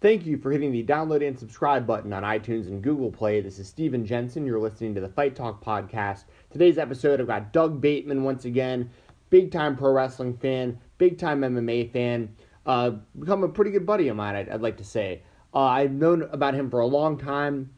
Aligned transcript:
Thank 0.00 0.24
you 0.24 0.38
for 0.38 0.50
hitting 0.50 0.72
the 0.72 0.82
download 0.82 1.26
and 1.26 1.38
subscribe 1.38 1.86
button 1.86 2.14
on 2.14 2.22
iTunes 2.22 2.68
and 2.68 2.80
Google 2.80 3.12
Play. 3.12 3.42
This 3.42 3.58
is 3.58 3.68
Steven 3.68 4.06
Jensen. 4.06 4.46
You're 4.46 4.58
listening 4.58 4.94
to 4.94 5.00
the 5.02 5.10
Fight 5.10 5.36
Talk 5.36 5.62
podcast. 5.62 6.24
Today's 6.50 6.78
episode, 6.78 7.20
I've 7.20 7.26
got 7.26 7.52
Doug 7.52 7.82
Bateman 7.82 8.24
once 8.24 8.46
again, 8.46 8.88
big 9.28 9.52
time 9.52 9.76
pro 9.76 9.92
wrestling 9.92 10.38
fan, 10.38 10.80
big 10.96 11.18
time 11.18 11.42
MMA 11.42 11.92
fan, 11.92 12.34
uh, 12.64 12.92
become 13.18 13.44
a 13.44 13.48
pretty 13.50 13.72
good 13.72 13.84
buddy 13.84 14.08
of 14.08 14.16
mine, 14.16 14.36
I'd, 14.36 14.48
I'd 14.48 14.62
like 14.62 14.78
to 14.78 14.84
say. 14.84 15.20
Uh, 15.52 15.64
I've 15.64 15.92
known 15.92 16.22
about 16.32 16.54
him 16.54 16.70
for 16.70 16.80
a 16.80 16.86
long 16.86 17.18
time. 17.18 17.68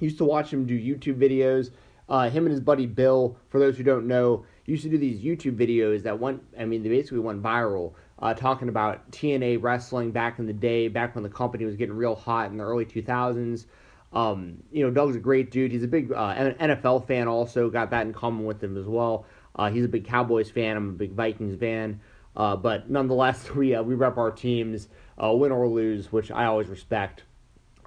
Used 0.00 0.16
to 0.16 0.24
watch 0.24 0.50
him 0.50 0.64
do 0.64 0.78
YouTube 0.78 1.18
videos. 1.18 1.72
Uh, 2.08 2.30
him 2.30 2.46
and 2.46 2.52
his 2.52 2.60
buddy 2.60 2.86
Bill, 2.86 3.36
for 3.50 3.58
those 3.58 3.76
who 3.76 3.82
don't 3.82 4.06
know, 4.06 4.46
used 4.64 4.84
to 4.84 4.88
do 4.88 4.96
these 4.96 5.22
YouTube 5.22 5.58
videos 5.58 6.04
that 6.04 6.18
went, 6.18 6.42
I 6.58 6.64
mean, 6.64 6.82
they 6.82 6.88
basically 6.88 7.18
went 7.18 7.42
viral 7.42 7.92
uh, 8.18 8.34
talking 8.34 8.68
about 8.68 9.10
TNA 9.10 9.62
wrestling 9.62 10.10
back 10.10 10.38
in 10.38 10.46
the 10.46 10.52
day, 10.52 10.88
back 10.88 11.14
when 11.14 11.22
the 11.22 11.30
company 11.30 11.64
was 11.64 11.76
getting 11.76 11.94
real 11.94 12.14
hot 12.14 12.50
in 12.50 12.56
the 12.56 12.64
early 12.64 12.84
2000s. 12.84 13.66
Um, 14.12 14.62
you 14.72 14.84
know, 14.84 14.90
Doug's 14.90 15.16
a 15.16 15.20
great 15.20 15.50
dude. 15.50 15.72
He's 15.72 15.82
a 15.82 15.88
big 15.88 16.12
uh, 16.12 16.52
NFL 16.58 17.06
fan, 17.06 17.28
also 17.28 17.68
got 17.68 17.90
that 17.90 18.06
in 18.06 18.12
common 18.12 18.46
with 18.46 18.62
him 18.62 18.76
as 18.76 18.86
well. 18.86 19.26
Uh, 19.54 19.70
he's 19.70 19.84
a 19.84 19.88
big 19.88 20.06
Cowboys 20.06 20.50
fan. 20.50 20.76
I'm 20.76 20.90
a 20.90 20.92
big 20.92 21.12
Vikings 21.12 21.58
fan. 21.58 22.00
Uh, 22.36 22.56
but 22.56 22.90
nonetheless, 22.90 23.50
we 23.54 23.74
uh, 23.74 23.82
we 23.82 23.94
rep 23.94 24.16
our 24.16 24.30
teams, 24.30 24.88
uh, 25.22 25.32
win 25.32 25.52
or 25.52 25.68
lose, 25.68 26.12
which 26.12 26.30
I 26.30 26.46
always 26.46 26.68
respect. 26.68 27.24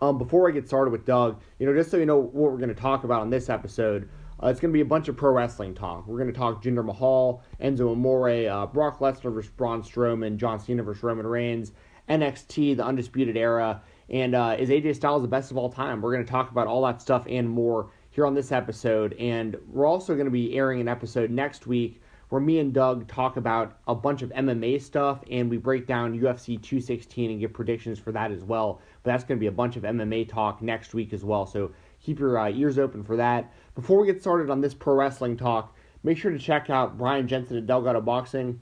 Um, 0.01 0.17
before 0.17 0.47
I 0.47 0.51
get 0.51 0.67
started 0.67 0.91
with 0.91 1.05
Doug, 1.05 1.41
you 1.59 1.65
know, 1.65 1.73
just 1.73 1.91
so 1.91 1.97
you 1.97 2.05
know 2.05 2.17
what 2.17 2.51
we're 2.51 2.57
going 2.57 2.69
to 2.69 2.75
talk 2.75 3.03
about 3.03 3.21
on 3.21 3.29
this 3.29 3.49
episode, 3.49 4.09
uh, 4.41 4.47
it's 4.47 4.59
going 4.59 4.71
to 4.71 4.77
be 4.77 4.81
a 4.81 4.85
bunch 4.85 5.07
of 5.07 5.17
pro 5.17 5.31
wrestling 5.31 5.73
talk. 5.75 6.07
We're 6.07 6.17
going 6.17 6.31
to 6.31 6.37
talk 6.37 6.63
Jinder 6.63 6.83
Mahal, 6.83 7.43
Enzo 7.61 7.91
Amore, 7.91 8.49
uh, 8.49 8.65
Brock 8.67 8.99
Lesnar 8.99 9.33
versus 9.33 9.51
Braun 9.51 9.83
Strowman, 9.83 10.37
John 10.37 10.59
Cena 10.59 10.83
versus 10.83 11.03
Roman 11.03 11.27
Reigns, 11.27 11.73
NXT, 12.09 12.77
the 12.77 12.85
Undisputed 12.85 13.37
Era, 13.37 13.81
and 14.09 14.33
uh, 14.33 14.55
is 14.57 14.69
AJ 14.69 14.95
Styles 14.95 15.21
the 15.21 15.27
best 15.27 15.51
of 15.51 15.57
all 15.57 15.69
time? 15.69 16.01
We're 16.01 16.13
going 16.13 16.25
to 16.25 16.31
talk 16.31 16.51
about 16.51 16.67
all 16.67 16.83
that 16.85 17.01
stuff 17.01 17.25
and 17.29 17.47
more 17.49 17.91
here 18.11 18.25
on 18.25 18.33
this 18.33 18.51
episode. 18.51 19.13
And 19.13 19.55
we're 19.71 19.85
also 19.85 20.13
going 20.13 20.25
to 20.25 20.31
be 20.31 20.55
airing 20.57 20.81
an 20.81 20.87
episode 20.87 21.29
next 21.29 21.67
week 21.67 22.01
where 22.29 22.41
me 22.41 22.59
and 22.59 22.73
Doug 22.73 23.07
talk 23.07 23.37
about 23.37 23.77
a 23.87 23.95
bunch 23.95 24.21
of 24.21 24.29
MMA 24.31 24.81
stuff 24.81 25.23
and 25.31 25.49
we 25.49 25.57
break 25.57 25.87
down 25.87 26.19
UFC 26.19 26.61
216 26.61 27.31
and 27.31 27.39
give 27.39 27.53
predictions 27.53 27.99
for 27.99 28.11
that 28.11 28.31
as 28.31 28.43
well. 28.43 28.81
But 29.03 29.11
that's 29.11 29.23
going 29.23 29.37
to 29.37 29.39
be 29.39 29.47
a 29.47 29.51
bunch 29.51 29.75
of 29.75 29.83
MMA 29.83 30.29
talk 30.29 30.61
next 30.61 30.93
week 30.93 31.13
as 31.13 31.23
well. 31.23 31.45
So 31.45 31.71
keep 32.01 32.19
your 32.19 32.37
uh, 32.37 32.49
ears 32.49 32.79
open 32.79 33.03
for 33.03 33.15
that. 33.17 33.51
Before 33.79 34.01
we 34.01 34.07
get 34.07 34.19
started 34.19 34.49
on 34.49 34.59
this 34.59 34.73
pro 34.73 34.93
wrestling 34.93 35.37
talk, 35.37 35.73
make 36.03 36.17
sure 36.17 36.31
to 36.31 36.37
check 36.37 36.69
out 36.69 36.97
Brian 36.97 37.29
Jensen 37.29 37.55
at 37.55 37.65
Delgado 37.65 38.01
Boxing. 38.01 38.59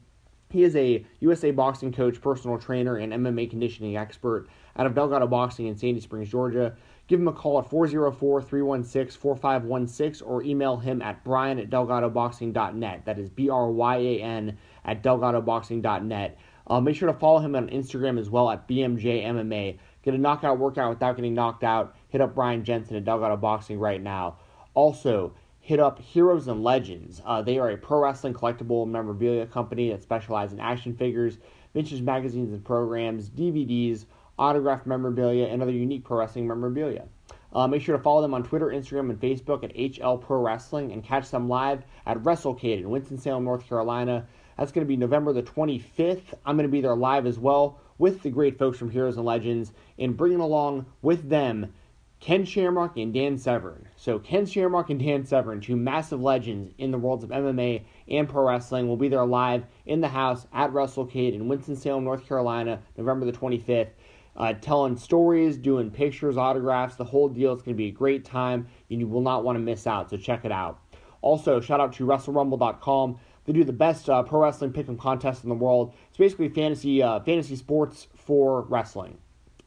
He 0.52 0.62
is 0.62 0.76
a 0.76 1.04
USA 1.22 1.50
boxing 1.50 1.92
coach, 1.92 2.22
personal 2.22 2.59
trainer, 2.59 2.98
and 2.98 3.12
MMA 3.12 3.50
conditioning 3.50 3.98
expert 3.98 4.48
out 4.76 4.86
of 4.86 4.94
Delgado 4.94 5.26
Boxing 5.26 5.66
in 5.66 5.76
Sandy 5.76 6.02
Springs, 6.02 6.30
Georgia. 6.30 6.76
Give 7.08 7.20
him 7.20 7.28
a 7.28 7.34
call 7.34 7.58
at 7.58 7.68
404 7.68 8.44
316 8.44 9.20
4516 9.20 10.28
or 10.28 10.44
email 10.44 10.78
him 10.78 11.02
at 11.02 11.24
brian 11.24 11.58
at 11.58 11.72
delgadoboxing.net. 11.72 13.06
That 13.06 13.18
is 13.18 13.31
B 13.31 13.50
R 13.50 13.72
Y 13.72 13.98
A 13.98 14.22
N 14.22 14.56
at 14.86 15.02
delgadoboxing.net. 15.02 16.38
Uh, 16.68 16.80
make 16.80 16.96
sure 16.96 17.12
to 17.12 17.18
follow 17.18 17.40
him 17.40 17.56
on 17.56 17.70
Instagram 17.70 18.20
as 18.20 18.30
well 18.30 18.52
at 18.52 18.68
BMJ 18.68 19.26
MMA. 19.26 19.80
Get 20.04 20.14
a 20.14 20.18
knockout 20.20 20.59
workout 20.59 20.92
without 20.92 21.16
getting 21.16 21.34
knocked 21.34 21.64
out. 21.64 21.96
Hit 22.09 22.22
up 22.22 22.36
Brian 22.36 22.64
Jensen 22.64 22.96
at 22.96 23.04
Delgado 23.04 23.36
Boxing 23.36 23.80
right 23.80 24.00
now. 24.00 24.38
Also, 24.78 25.33
hit 25.59 25.80
up 25.80 26.00
Heroes 26.00 26.47
and 26.47 26.64
Legends. 26.64 27.20
Uh, 27.25 27.42
they 27.42 27.58
are 27.58 27.72
a 27.72 27.78
pro 27.78 28.00
wrestling 28.00 28.36
collectible 28.36 28.88
memorabilia 28.88 29.47
company 29.47 29.89
that 29.89 30.03
specializes 30.03 30.53
in 30.53 30.59
action 30.59 30.95
figures, 30.95 31.39
vintage 31.73 32.03
magazines 32.03 32.53
and 32.53 32.64
programs, 32.64 33.28
DVDs, 33.31 34.06
autographed 34.38 34.86
memorabilia, 34.86 35.47
and 35.47 35.64
other 35.64 35.72
unique 35.72 36.03
pro 36.03 36.19
wrestling 36.19 36.47
memorabilia. 36.47 37.08
Uh, 37.53 37.67
make 37.67 37.81
sure 37.81 37.97
to 37.97 38.03
follow 38.03 38.22
them 38.22 38.36
on 38.36 38.44
Twitter, 38.44 38.67
Instagram, 38.67 39.09
and 39.09 39.19
Facebook 39.19 39.64
at 39.64 39.75
HL 39.75 40.22
Pro 40.22 40.44
Wrestling 40.44 40.91
and 40.91 41.03
catch 41.03 41.31
them 41.31 41.50
live 41.50 41.84
at 42.06 42.22
WrestleCade 42.22 42.78
in 42.78 42.88
Winston-Salem, 42.91 43.44
North 43.44 43.68
Carolina. 43.68 44.28
That's 44.59 44.72
going 44.72 44.85
to 44.85 44.88
be 44.88 44.96
November 44.96 45.34
the 45.34 45.41
25th. 45.41 46.35
I'm 46.46 46.56
going 46.56 46.69
to 46.69 46.72
be 46.72 46.81
there 46.81 46.96
live 46.96 47.25
as 47.25 47.40
well 47.40 47.79
with 47.97 48.22
the 48.22 48.29
great 48.29 48.59
folks 48.59 48.78
from 48.78 48.91
Heroes 48.91 49.18
and 49.18 49.25
Legends 49.25 49.73
and 49.97 50.16
bringing 50.16 50.40
along 50.40 50.85
with 51.02 51.28
them 51.29 51.73
Ken 52.19 52.45
Shamrock 52.45 52.97
and 52.97 53.13
Dan 53.13 53.38
Severn. 53.38 53.88
So 53.95 54.17
Ken 54.19 54.45
Shamrock 54.45 54.89
and 54.89 55.00
Dan 55.00 55.25
Severn, 55.25 55.61
two 55.61 55.75
massive 55.75 56.22
legends 56.22 56.73
in 56.78 56.91
the 56.91 56.97
worlds 56.97 57.23
of 57.23 57.29
MMA 57.29 57.83
and 58.07 58.28
pro 58.28 58.47
wrestling, 58.47 58.88
will 58.88 58.97
be 58.97 59.07
there 59.07 59.25
live 59.25 59.66
in 59.85 60.01
the 60.01 60.07
house 60.07 60.47
at 60.51 60.72
WrestleCade 60.72 61.33
in 61.33 61.47
Winston-Salem, 61.47 62.03
North 62.03 62.28
Carolina, 62.28 62.81
November 62.97 63.25
the 63.25 63.31
25th. 63.31 63.89
Uh, 64.35 64.53
telling 64.53 64.95
stories, 64.95 65.57
doing 65.57 65.89
pictures, 65.89 66.38
autographs, 66.38 66.95
the 66.95 67.03
whole 67.03 67.28
deal. 67.28 67.53
It's 67.53 67.63
going 67.63 67.73
to 67.73 67.78
be 67.78 67.88
a 67.88 67.91
great 67.91 68.23
time, 68.23 68.67
and 68.91 68.99
you 68.99 69.07
will 69.07 69.22
not 69.22 69.44
want 69.44 69.55
to 69.55 69.59
miss 69.59 69.88
out. 69.88 70.11
So 70.11 70.17
check 70.17 70.45
it 70.45 70.51
out. 70.51 70.79
Also, 71.22 71.59
shout 71.59 71.79
out 71.79 71.94
to 71.94 72.05
WrestleRumble.com. 72.05 73.19
They 73.45 73.53
do 73.53 73.63
the 73.63 73.73
best 73.73 74.09
uh, 74.09 74.22
pro 74.23 74.41
wrestling 74.41 74.73
pick'em 74.73 74.99
contest 74.99 75.44
in 75.44 75.49
the 75.49 75.55
world. 75.55 75.94
It's 76.09 76.17
basically 76.17 76.49
fantasy 76.49 77.01
uh, 77.01 77.22
fantasy 77.22 77.55
sports 77.55 78.07
for 78.13 78.63
wrestling. 78.63 79.17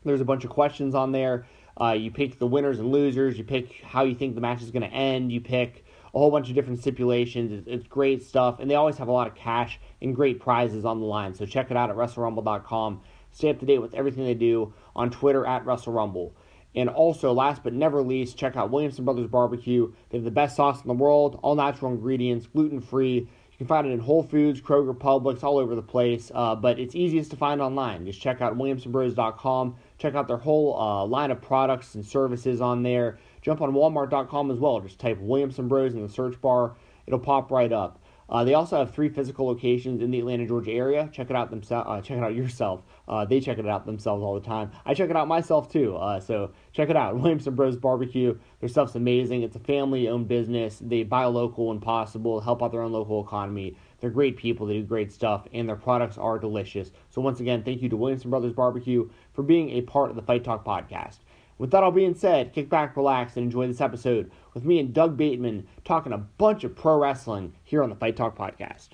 There's 0.05 0.21
a 0.21 0.25
bunch 0.25 0.45
of 0.45 0.51
questions 0.51 0.95
on 0.95 1.13
there. 1.13 1.47
Uh, 1.81 1.93
you 1.93 2.11
pick 2.11 2.39
the 2.39 2.47
winners 2.47 2.79
and 2.79 2.93
losers. 2.93 3.39
You 3.39 3.45
pick 3.45 3.81
how 3.83 4.05
you 4.05 4.15
think 4.15 4.35
the 4.35 4.41
match 4.41 4.63
is 4.63 4.71
going 4.71 4.83
to 4.83 4.95
end. 4.95 5.33
You 5.33 5.41
pick 5.41 5.85
a 6.15 6.19
whole 6.19 6.31
bunch 6.31 6.49
of 6.49 6.55
different 6.55 6.81
stipulations. 6.81 7.53
It's, 7.53 7.67
it's, 7.67 7.87
great 7.87 8.23
stuff, 8.23 8.59
and 8.59 8.71
they 8.71 8.75
always 8.75 8.99
have 8.99 9.09
a 9.09 9.13
lot 9.13 9.29
of 9.29 9.35
cash 9.35 9.79
and 10.03 10.15
great 10.15 10.41
prizes 10.41 10.85
on 10.85 11.01
the 11.01 11.07
line. 11.07 11.35
So 11.35 11.47
check 11.47 11.71
it 11.71 11.77
out 11.77 11.91
at 11.91 11.97
WrestleRumble.com. 11.97 13.01
Stay 13.33 13.51
up 13.51 13.61
to 13.61 13.67
date 13.67 13.79
with 13.79 13.95
everything 13.95 14.25
they 14.25 14.35
do 14.35 14.75
on 14.95 15.11
Twitter 15.11 15.47
at 15.47 15.65
WrestleRumble. 15.65 16.33
And 16.75 16.89
also, 16.89 17.33
last 17.33 17.63
but 17.63 17.73
never 17.73 18.03
least, 18.03 18.37
check 18.37 18.57
out 18.57 18.71
Williamson 18.71 19.05
Brothers 19.05 19.27
Barbecue. 19.27 19.93
They 20.11 20.19
have 20.19 20.25
the 20.25 20.31
best 20.31 20.57
sauce 20.57 20.81
in 20.83 20.89
the 20.89 20.95
world, 20.95 21.39
all 21.43 21.57
natural 21.57 21.93
ingredients, 21.93 22.47
gluten 22.47 22.81
free. 22.81 23.15
You 23.15 23.59
can 23.59 23.67
find 23.67 23.87
it 23.87 23.91
in 23.91 23.99
Whole 23.99 24.23
Foods, 24.23 24.61
Kroger, 24.61 24.97
Publix, 24.97 25.43
all 25.43 25.59
over 25.59 25.75
the 25.75 25.83
place. 25.83 26.31
Uh, 26.35 26.55
but 26.55 26.79
it's 26.79 26.95
easiest 26.95 27.31
to 27.33 27.37
find 27.37 27.61
online. 27.61 28.07
Just 28.07 28.21
check 28.21 28.41
out 28.41 28.57
WilliamsonBros.com. 28.57 29.77
Check 30.01 30.15
out 30.15 30.29
their 30.29 30.39
whole 30.39 30.81
uh, 30.81 31.05
line 31.05 31.31
of 31.31 31.43
products 31.43 31.95
and 31.95 32.05
services 32.05 32.63
on 32.63 32.83
there. 32.83 33.19
Jump 33.43 33.61
on 33.61 33.73
Walmart.com 33.73 34.51
as 34.51 34.59
well. 34.59 34.81
Just 34.81 34.99
type 34.99 35.19
Williamson 35.21 35.69
Bros 35.69 35.93
in 35.93 36.03
the 36.03 36.09
search 36.09 36.41
bar. 36.41 36.75
It'll 37.07 37.19
pop 37.19 37.51
right 37.51 37.71
up. 37.71 38.01
Uh, 38.31 38.45
they 38.45 38.55
also 38.55 38.79
have 38.79 38.95
three 38.95 39.11
physical 39.11 39.47
locations 39.47 40.01
in 40.01 40.11
the 40.11 40.21
Atlanta, 40.21 40.47
Georgia 40.47 40.71
area. 40.71 41.11
Check 41.13 41.29
it 41.29 41.37
out 41.37 41.51
themselves. 41.51 41.87
Uh, 41.87 42.01
check 42.01 42.17
it 42.17 42.25
out 42.25 42.35
yourself. 42.35 42.83
Uh, 43.09 43.27
they 43.27 43.41
check 43.41 43.59
it 43.59 43.67
out 43.67 43.85
themselves 43.85 44.23
all 44.23 44.35
the 44.35 44.47
time. 44.47 44.71
I 44.87 44.95
check 44.95 45.11
it 45.11 45.17
out 45.17 45.29
myself 45.29 45.71
too. 45.71 45.97
Uh, 45.97 46.19
so 46.19 46.53
check 46.73 46.89
it 46.89 46.97
out. 46.97 47.17
Williamson 47.19 47.55
Bros 47.55 47.77
Barbecue. 47.77 48.39
Their 48.61 48.69
stuff's 48.71 48.95
amazing. 48.95 49.43
It's 49.43 49.57
a 49.57 49.61
family-owned 49.61 50.29
business. 50.29 50.79
They 50.81 51.03
buy 51.03 51.25
local 51.27 51.67
when 51.67 51.81
possible, 51.81 52.41
help 52.41 52.63
out 52.63 52.73
their 52.73 52.83
own 52.83 52.93
local 52.93 53.23
economy. 53.23 53.77
They're 54.01 54.11
great 54.11 54.37
people. 54.37 54.67
They 54.67 54.75
do 54.75 54.83
great 54.83 55.13
stuff, 55.13 55.47
and 55.53 55.69
their 55.69 55.77
products 55.77 56.19
are 56.19 56.39
delicious. 56.39 56.91
So 57.11 57.21
once 57.21 57.41
again, 57.41 57.63
thank 57.63 57.83
you 57.83 57.89
to 57.89 57.97
Williamson 57.97 58.31
Brothers 58.31 58.53
Barbecue 58.53 59.09
for 59.33 59.43
being 59.43 59.71
a 59.71 59.83
part 59.83 60.11
of 60.11 60.17
the 60.17 60.23
Fight 60.23 60.45
Talk 60.45 60.65
podcast. 60.65 61.19
With 61.59 61.71
that 61.73 61.83
all 61.83 61.91
being 61.91 62.15
said, 62.15 62.55
kick 62.55 62.71
back, 62.71 62.97
relax, 62.97 63.37
and 63.37 63.45
enjoy 63.45 63.67
this 63.67 63.83
episode 63.83 64.31
with 64.55 64.65
me 64.65 64.79
and 64.79 64.95
Doug 64.95 65.17
Bateman 65.17 65.67
talking 65.85 66.13
a 66.13 66.19
bunch 66.19 66.65
of 66.65 66.75
pro 66.75 66.99
wrestling 66.99 67.53
here 67.65 67.83
on 67.83 67.91
the 67.91 67.97
Fight 67.97 68.17
Talk 68.17 68.37
podcast. 68.37 68.89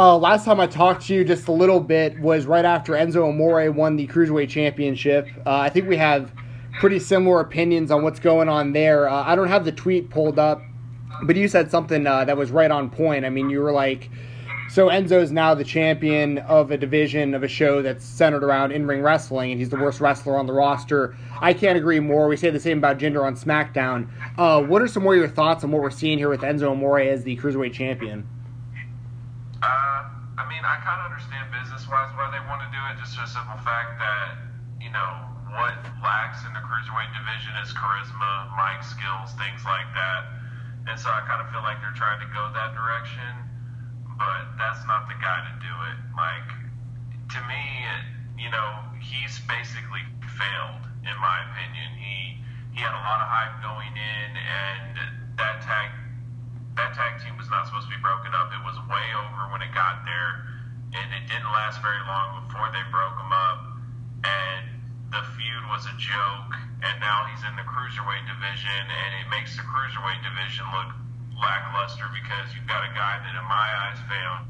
Uh, 0.00 0.16
last 0.16 0.46
time 0.46 0.58
I 0.58 0.66
talked 0.66 1.08
to 1.08 1.14
you 1.14 1.26
just 1.26 1.46
a 1.48 1.52
little 1.52 1.78
bit 1.78 2.18
was 2.20 2.46
right 2.46 2.64
after 2.64 2.94
Enzo 2.94 3.28
Amore 3.28 3.70
won 3.70 3.96
the 3.96 4.06
Cruiserweight 4.06 4.48
Championship. 4.48 5.28
Uh, 5.44 5.58
I 5.58 5.68
think 5.68 5.90
we 5.90 5.98
have 5.98 6.32
pretty 6.78 6.98
similar 6.98 7.40
opinions 7.40 7.90
on 7.90 8.02
what's 8.02 8.18
going 8.18 8.48
on 8.48 8.72
there. 8.72 9.10
Uh, 9.10 9.22
I 9.22 9.36
don't 9.36 9.48
have 9.48 9.66
the 9.66 9.72
tweet 9.72 10.08
pulled 10.08 10.38
up, 10.38 10.62
but 11.24 11.36
you 11.36 11.48
said 11.48 11.70
something 11.70 12.06
uh, 12.06 12.24
that 12.24 12.38
was 12.38 12.50
right 12.50 12.70
on 12.70 12.88
point. 12.88 13.26
I 13.26 13.28
mean, 13.28 13.50
you 13.50 13.60
were 13.60 13.72
like, 13.72 14.08
so 14.70 14.88
Enzo 14.88 15.20
is 15.20 15.32
now 15.32 15.54
the 15.54 15.64
champion 15.64 16.38
of 16.38 16.70
a 16.70 16.78
division 16.78 17.34
of 17.34 17.42
a 17.42 17.48
show 17.48 17.82
that's 17.82 18.02
centered 18.02 18.42
around 18.42 18.72
in-ring 18.72 19.02
wrestling, 19.02 19.50
and 19.50 19.60
he's 19.60 19.68
the 19.68 19.76
worst 19.76 20.00
wrestler 20.00 20.38
on 20.38 20.46
the 20.46 20.54
roster. 20.54 21.14
I 21.42 21.52
can't 21.52 21.76
agree 21.76 22.00
more. 22.00 22.26
We 22.26 22.38
say 22.38 22.48
the 22.48 22.58
same 22.58 22.78
about 22.78 22.96
Jinder 22.96 23.22
on 23.22 23.36
SmackDown. 23.36 24.08
Uh, 24.38 24.62
what 24.62 24.80
are 24.80 24.88
some 24.88 25.02
more 25.02 25.12
of 25.12 25.18
your 25.18 25.28
thoughts 25.28 25.62
on 25.62 25.70
what 25.70 25.82
we're 25.82 25.90
seeing 25.90 26.16
here 26.16 26.30
with 26.30 26.40
Enzo 26.40 26.70
Amore 26.70 27.00
as 27.00 27.22
the 27.22 27.36
Cruiserweight 27.36 27.74
champion? 27.74 28.26
Uh, 29.60 29.98
I 30.40 30.48
mean, 30.48 30.64
I 30.64 30.80
kind 30.80 31.04
of 31.04 31.12
understand 31.12 31.52
business-wise 31.52 32.10
why 32.16 32.32
they 32.32 32.40
want 32.48 32.64
to 32.64 32.70
do 32.72 32.80
it, 32.88 32.96
just 32.96 33.12
for 33.16 33.28
the 33.28 33.32
simple 33.32 33.60
fact 33.60 34.00
that, 34.00 34.40
you 34.80 34.88
know, 34.88 35.10
what 35.52 35.76
lacks 36.00 36.40
in 36.48 36.52
the 36.56 36.62
cruiserweight 36.64 37.12
division 37.12 37.52
is 37.60 37.74
charisma, 37.76 38.48
mic 38.56 38.80
skills, 38.86 39.36
things 39.36 39.60
like 39.68 39.88
that. 39.92 40.22
And 40.88 40.96
so 40.96 41.12
I 41.12 41.20
kind 41.28 41.44
of 41.44 41.52
feel 41.52 41.60
like 41.60 41.82
they're 41.84 41.92
trying 41.92 42.24
to 42.24 42.30
go 42.32 42.48
that 42.56 42.72
direction, 42.72 43.28
but 44.16 44.56
that's 44.56 44.80
not 44.88 45.10
the 45.12 45.18
guy 45.20 45.44
to 45.44 45.54
do 45.60 45.74
it. 45.92 45.98
Like, 46.16 46.48
to 47.36 47.40
me, 47.44 47.62
you 48.40 48.48
know, 48.48 48.68
he's 48.96 49.38
basically 49.44 50.02
failed, 50.24 50.88
in 51.04 51.16
my 51.20 51.38
opinion. 51.52 52.00
He 52.00 52.40
he 52.72 52.80
had 52.80 52.94
a 52.94 53.02
lot 53.04 53.20
of 53.20 53.28
hype 53.28 53.60
going 53.60 53.92
in, 53.92 54.30
and 54.40 54.94
that 55.36 55.60
tag 55.60 55.90
that 56.76 56.94
tag 56.94 57.20
team 57.20 57.36
was 57.36 57.50
not 57.50 57.66
supposed 57.66 57.90
to 57.90 57.92
be 57.92 58.00
broken 58.00 58.32
up. 58.32 58.48
It 58.54 58.62
was 58.64 58.78
way 58.88 59.09
when 59.60 59.68
it 59.68 59.76
got 59.76 60.08
there, 60.08 60.48
and 60.96 61.06
it 61.12 61.28
didn't 61.28 61.52
last 61.52 61.84
very 61.84 62.00
long 62.08 62.48
before 62.48 62.72
they 62.72 62.80
broke 62.88 63.12
them 63.20 63.28
up. 63.28 63.60
And 64.24 64.64
the 65.12 65.20
feud 65.36 65.64
was 65.68 65.84
a 65.84 65.92
joke, 66.00 66.56
and 66.80 66.96
now 66.96 67.28
he's 67.28 67.44
in 67.44 67.52
the 67.60 67.66
cruiserweight 67.68 68.24
division, 68.24 68.80
and 68.88 69.10
it 69.20 69.28
makes 69.28 69.60
the 69.60 69.64
cruiserweight 69.68 70.24
division 70.24 70.64
look 70.72 70.96
lackluster 71.36 72.08
because 72.08 72.56
you've 72.56 72.64
got 72.64 72.88
a 72.88 72.92
guy 72.96 73.20
that, 73.20 73.36
in 73.36 73.44
my 73.44 73.68
eyes, 73.84 74.00
failed, 74.08 74.48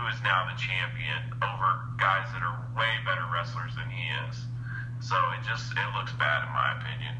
who 0.00 0.08
is 0.08 0.16
now 0.24 0.48
the 0.48 0.56
champion 0.56 1.20
over 1.44 1.84
guys 2.00 2.24
that 2.32 2.40
are 2.40 2.56
way 2.72 2.96
better 3.04 3.28
wrestlers 3.28 3.76
than 3.76 3.92
he 3.92 4.08
is. 4.24 4.40
So 5.04 5.20
it 5.36 5.44
just 5.44 5.68
it 5.76 5.88
looks 5.92 6.16
bad 6.16 6.48
in 6.48 6.52
my 6.56 6.80
opinion. 6.80 7.12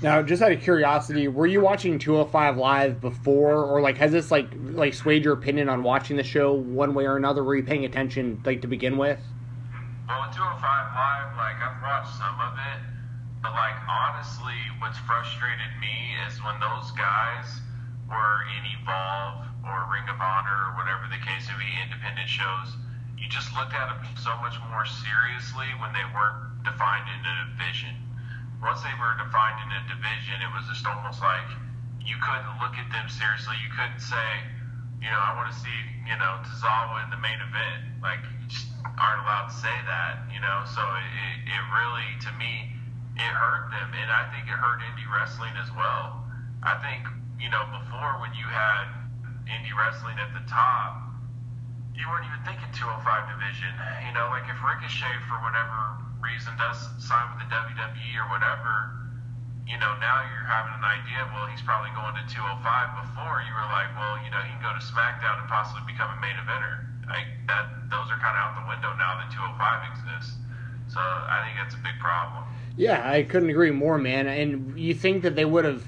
Now, 0.00 0.22
just 0.22 0.42
out 0.42 0.52
of 0.52 0.62
curiosity, 0.62 1.26
were 1.26 1.46
you 1.46 1.60
watching 1.60 1.98
205 1.98 2.56
live 2.56 3.00
before, 3.00 3.64
or 3.64 3.80
like 3.80 3.98
has 3.98 4.12
this 4.12 4.30
like 4.30 4.46
like 4.54 4.94
swayed 4.94 5.24
your 5.24 5.34
opinion 5.34 5.68
on 5.68 5.82
watching 5.82 6.16
the 6.16 6.22
show 6.22 6.54
one 6.54 6.94
way 6.94 7.04
or 7.04 7.16
another? 7.16 7.42
Were 7.42 7.56
you 7.56 7.64
paying 7.64 7.84
attention 7.84 8.40
like 8.46 8.62
to 8.62 8.68
begin 8.68 8.96
with? 8.96 9.18
Well, 10.06 10.22
with 10.22 10.38
205 10.38 10.54
live, 10.62 11.34
like 11.34 11.58
I've 11.58 11.82
watched 11.82 12.14
some 12.14 12.38
of 12.38 12.54
it, 12.54 12.80
but 13.42 13.50
like 13.58 13.74
honestly, 13.90 14.54
what's 14.78 14.98
frustrated 15.02 15.74
me 15.82 16.14
is 16.30 16.38
when 16.46 16.62
those 16.62 16.94
guys 16.94 17.58
were 18.06 18.46
in 18.54 18.62
Evolve 18.78 19.50
or 19.66 19.82
Ring 19.90 20.06
of 20.06 20.22
Honor 20.22 20.70
or 20.70 20.78
whatever 20.78 21.10
the 21.10 21.18
case 21.26 21.50
may 21.50 21.58
be, 21.58 21.70
independent 21.82 22.30
shows. 22.30 22.78
You 23.18 23.26
just 23.26 23.50
looked 23.58 23.74
at 23.74 23.90
them 23.90 24.06
so 24.14 24.30
much 24.38 24.54
more 24.70 24.86
seriously 24.86 25.66
when 25.82 25.90
they 25.90 26.06
weren't 26.14 26.62
defined 26.62 27.10
in 27.10 27.18
a 27.26 27.34
division 27.50 28.07
once 28.58 28.82
they 28.82 28.94
were 28.98 29.14
defined 29.14 29.58
in 29.62 29.70
a 29.70 29.82
division, 29.86 30.42
it 30.42 30.50
was 30.50 30.66
just 30.66 30.82
almost 30.82 31.22
like 31.22 31.46
you 32.02 32.18
couldn't 32.18 32.58
look 32.58 32.74
at 32.74 32.90
them 32.90 33.06
seriously. 33.06 33.54
You 33.62 33.70
couldn't 33.70 34.02
say, 34.02 34.28
you 34.98 35.06
know, 35.06 35.20
I 35.20 35.38
want 35.38 35.52
to 35.54 35.56
see, 35.58 35.78
you 36.02 36.16
know, 36.18 36.42
Tozawa 36.42 37.06
in 37.06 37.08
the 37.14 37.20
main 37.22 37.38
event. 37.38 38.02
Like, 38.02 38.18
you 38.26 38.50
just 38.50 38.66
aren't 38.98 39.22
allowed 39.22 39.54
to 39.54 39.56
say 39.62 39.76
that, 39.86 40.26
you 40.34 40.42
know. 40.42 40.66
So 40.66 40.82
it, 40.82 41.46
it 41.46 41.62
really, 41.70 42.08
to 42.26 42.30
me, 42.34 42.74
it 43.14 43.30
hurt 43.30 43.70
them, 43.70 43.94
and 43.94 44.10
I 44.10 44.26
think 44.34 44.50
it 44.50 44.58
hurt 44.58 44.82
indie 44.82 45.06
wrestling 45.06 45.54
as 45.62 45.70
well. 45.78 46.26
I 46.66 46.74
think, 46.82 47.06
you 47.38 47.50
know, 47.54 47.62
before 47.70 48.18
when 48.18 48.34
you 48.34 48.46
had 48.50 48.90
indie 49.46 49.74
wrestling 49.74 50.18
at 50.18 50.34
the 50.34 50.42
top, 50.50 50.98
you 51.94 52.02
weren't 52.10 52.26
even 52.26 52.42
thinking 52.42 52.70
205 52.74 53.06
division. 53.38 53.70
You 54.02 54.14
know, 54.18 54.26
like 54.34 54.50
if 54.50 54.58
Ricochet, 54.58 55.14
for 55.30 55.38
whatever 55.46 56.07
reason 56.20 56.54
does 56.58 56.78
sign 56.98 57.26
with 57.34 57.46
the 57.46 57.48
WWE 57.50 58.12
or 58.18 58.26
whatever, 58.30 58.98
you 59.68 59.76
know, 59.76 59.92
now 60.00 60.24
you're 60.24 60.48
having 60.48 60.72
an 60.72 60.86
idea, 60.86 61.28
well, 61.34 61.44
he's 61.52 61.60
probably 61.60 61.92
going 61.92 62.16
to 62.16 62.24
205. 62.24 62.64
Before, 63.04 63.44
you 63.44 63.52
were 63.52 63.68
like, 63.68 63.92
well, 63.94 64.16
you 64.24 64.32
know, 64.32 64.40
he 64.40 64.50
can 64.56 64.64
go 64.64 64.72
to 64.72 64.80
SmackDown 64.80 65.44
and 65.44 65.48
possibly 65.48 65.84
become 65.84 66.08
a 66.08 66.18
main 66.24 66.36
eventer. 66.40 66.88
Like, 67.04 67.28
that, 67.46 67.68
those 67.92 68.08
are 68.08 68.16
kind 68.16 68.32
of 68.32 68.40
out 68.40 68.52
the 68.56 68.66
window 68.68 68.96
now 68.96 69.20
that 69.20 69.28
205 69.28 69.60
exists. 69.92 70.40
So 70.88 71.00
I 71.00 71.44
think 71.44 71.60
that's 71.60 71.76
a 71.76 71.82
big 71.84 72.00
problem. 72.00 72.44
Yeah, 72.76 73.04
I 73.04 73.22
couldn't 73.24 73.50
agree 73.50 73.70
more, 73.70 73.98
man. 73.98 74.26
And 74.26 74.78
you 74.78 74.94
think 74.94 75.22
that 75.22 75.36
they 75.36 75.44
would 75.44 75.64
have 75.64 75.84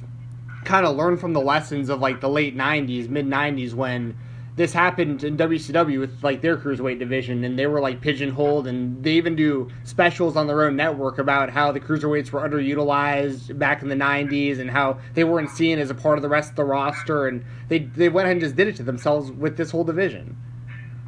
kind 0.64 0.84
of 0.84 0.96
learned 0.96 1.20
from 1.20 1.32
the 1.32 1.40
lessons 1.40 1.88
of 1.88 2.00
like 2.00 2.20
the 2.20 2.28
late 2.28 2.56
90s, 2.56 3.08
mid 3.08 3.26
90s 3.26 3.72
when 3.72 4.16
this 4.56 4.72
happened 4.72 5.24
in 5.24 5.36
WCW 5.36 6.00
with 6.00 6.22
like 6.22 6.40
their 6.40 6.56
cruiserweight 6.56 6.98
division, 6.98 7.44
and 7.44 7.58
they 7.58 7.66
were 7.66 7.80
like 7.80 8.00
pigeonholed, 8.00 8.66
and 8.66 9.02
they 9.02 9.12
even 9.12 9.36
do 9.36 9.70
specials 9.84 10.36
on 10.36 10.46
their 10.46 10.62
own 10.64 10.76
network 10.76 11.18
about 11.18 11.50
how 11.50 11.72
the 11.72 11.80
cruiserweights 11.80 12.32
were 12.32 12.40
underutilized 12.40 13.58
back 13.58 13.82
in 13.82 13.88
the 13.88 13.94
'90s, 13.94 14.58
and 14.58 14.70
how 14.70 14.98
they 15.14 15.24
weren't 15.24 15.50
seen 15.50 15.78
as 15.78 15.90
a 15.90 15.94
part 15.94 16.18
of 16.18 16.22
the 16.22 16.28
rest 16.28 16.50
of 16.50 16.56
the 16.56 16.64
roster, 16.64 17.28
and 17.28 17.44
they 17.68 17.78
they 17.78 18.08
went 18.08 18.26
ahead 18.26 18.36
and 18.36 18.40
just 18.40 18.56
did 18.56 18.68
it 18.68 18.76
to 18.76 18.82
themselves 18.82 19.30
with 19.30 19.56
this 19.56 19.70
whole 19.70 19.84
division. 19.84 20.36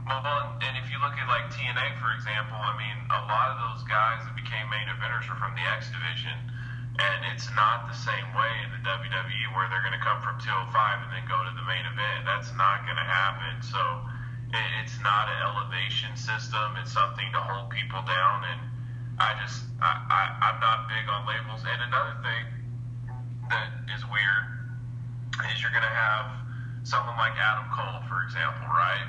Well, 0.06 0.58
and 0.60 0.76
if 0.82 0.90
you 0.90 0.98
look 0.98 1.14
at 1.14 1.28
like 1.28 1.50
TNA, 1.52 1.98
for 2.00 2.12
example, 2.14 2.56
I 2.56 2.76
mean, 2.78 2.96
a 3.10 3.22
lot 3.26 3.54
of 3.54 3.58
those 3.70 3.88
guys 3.88 4.24
that 4.24 4.34
became 4.34 4.68
main 4.70 4.86
eventers 4.86 5.30
are 5.30 5.36
from 5.36 5.54
the 5.54 5.62
X 5.76 5.90
division 5.90 6.36
and 7.00 7.18
it's 7.32 7.48
not 7.56 7.88
the 7.88 7.96
same 7.96 8.28
way 8.36 8.52
in 8.60 8.68
the 8.76 8.82
WWE 8.84 9.44
where 9.56 9.64
they're 9.72 9.80
going 9.80 9.96
to 9.96 10.04
come 10.04 10.20
from 10.20 10.36
205 10.36 10.68
and 10.68 11.08
then 11.08 11.24
go 11.24 11.40
to 11.40 11.52
the 11.56 11.64
main 11.64 11.88
event. 11.88 12.28
That's 12.28 12.52
not 12.52 12.84
going 12.84 13.00
to 13.00 13.08
happen. 13.08 13.64
So 13.64 13.80
it, 14.52 14.66
it's 14.84 15.00
not 15.00 15.32
an 15.32 15.40
elevation 15.40 16.12
system. 16.20 16.76
It's 16.84 16.92
something 16.92 17.24
to 17.32 17.40
hold 17.40 17.72
people 17.72 18.04
down. 18.04 18.44
And 18.44 18.60
I 19.16 19.32
just, 19.40 19.64
I, 19.80 19.88
I, 19.88 20.22
I'm 20.52 20.58
not 20.60 20.84
big 20.92 21.08
on 21.08 21.24
labels. 21.24 21.64
And 21.64 21.80
another 21.80 22.16
thing 22.20 22.44
that 23.48 23.68
is 23.96 24.04
weird 24.12 24.44
is 25.48 25.64
you're 25.64 25.72
going 25.72 25.88
to 25.88 25.96
have 25.96 26.28
someone 26.84 27.16
like 27.16 27.32
Adam 27.40 27.72
Cole, 27.72 28.04
for 28.04 28.20
example, 28.28 28.68
right? 28.68 29.08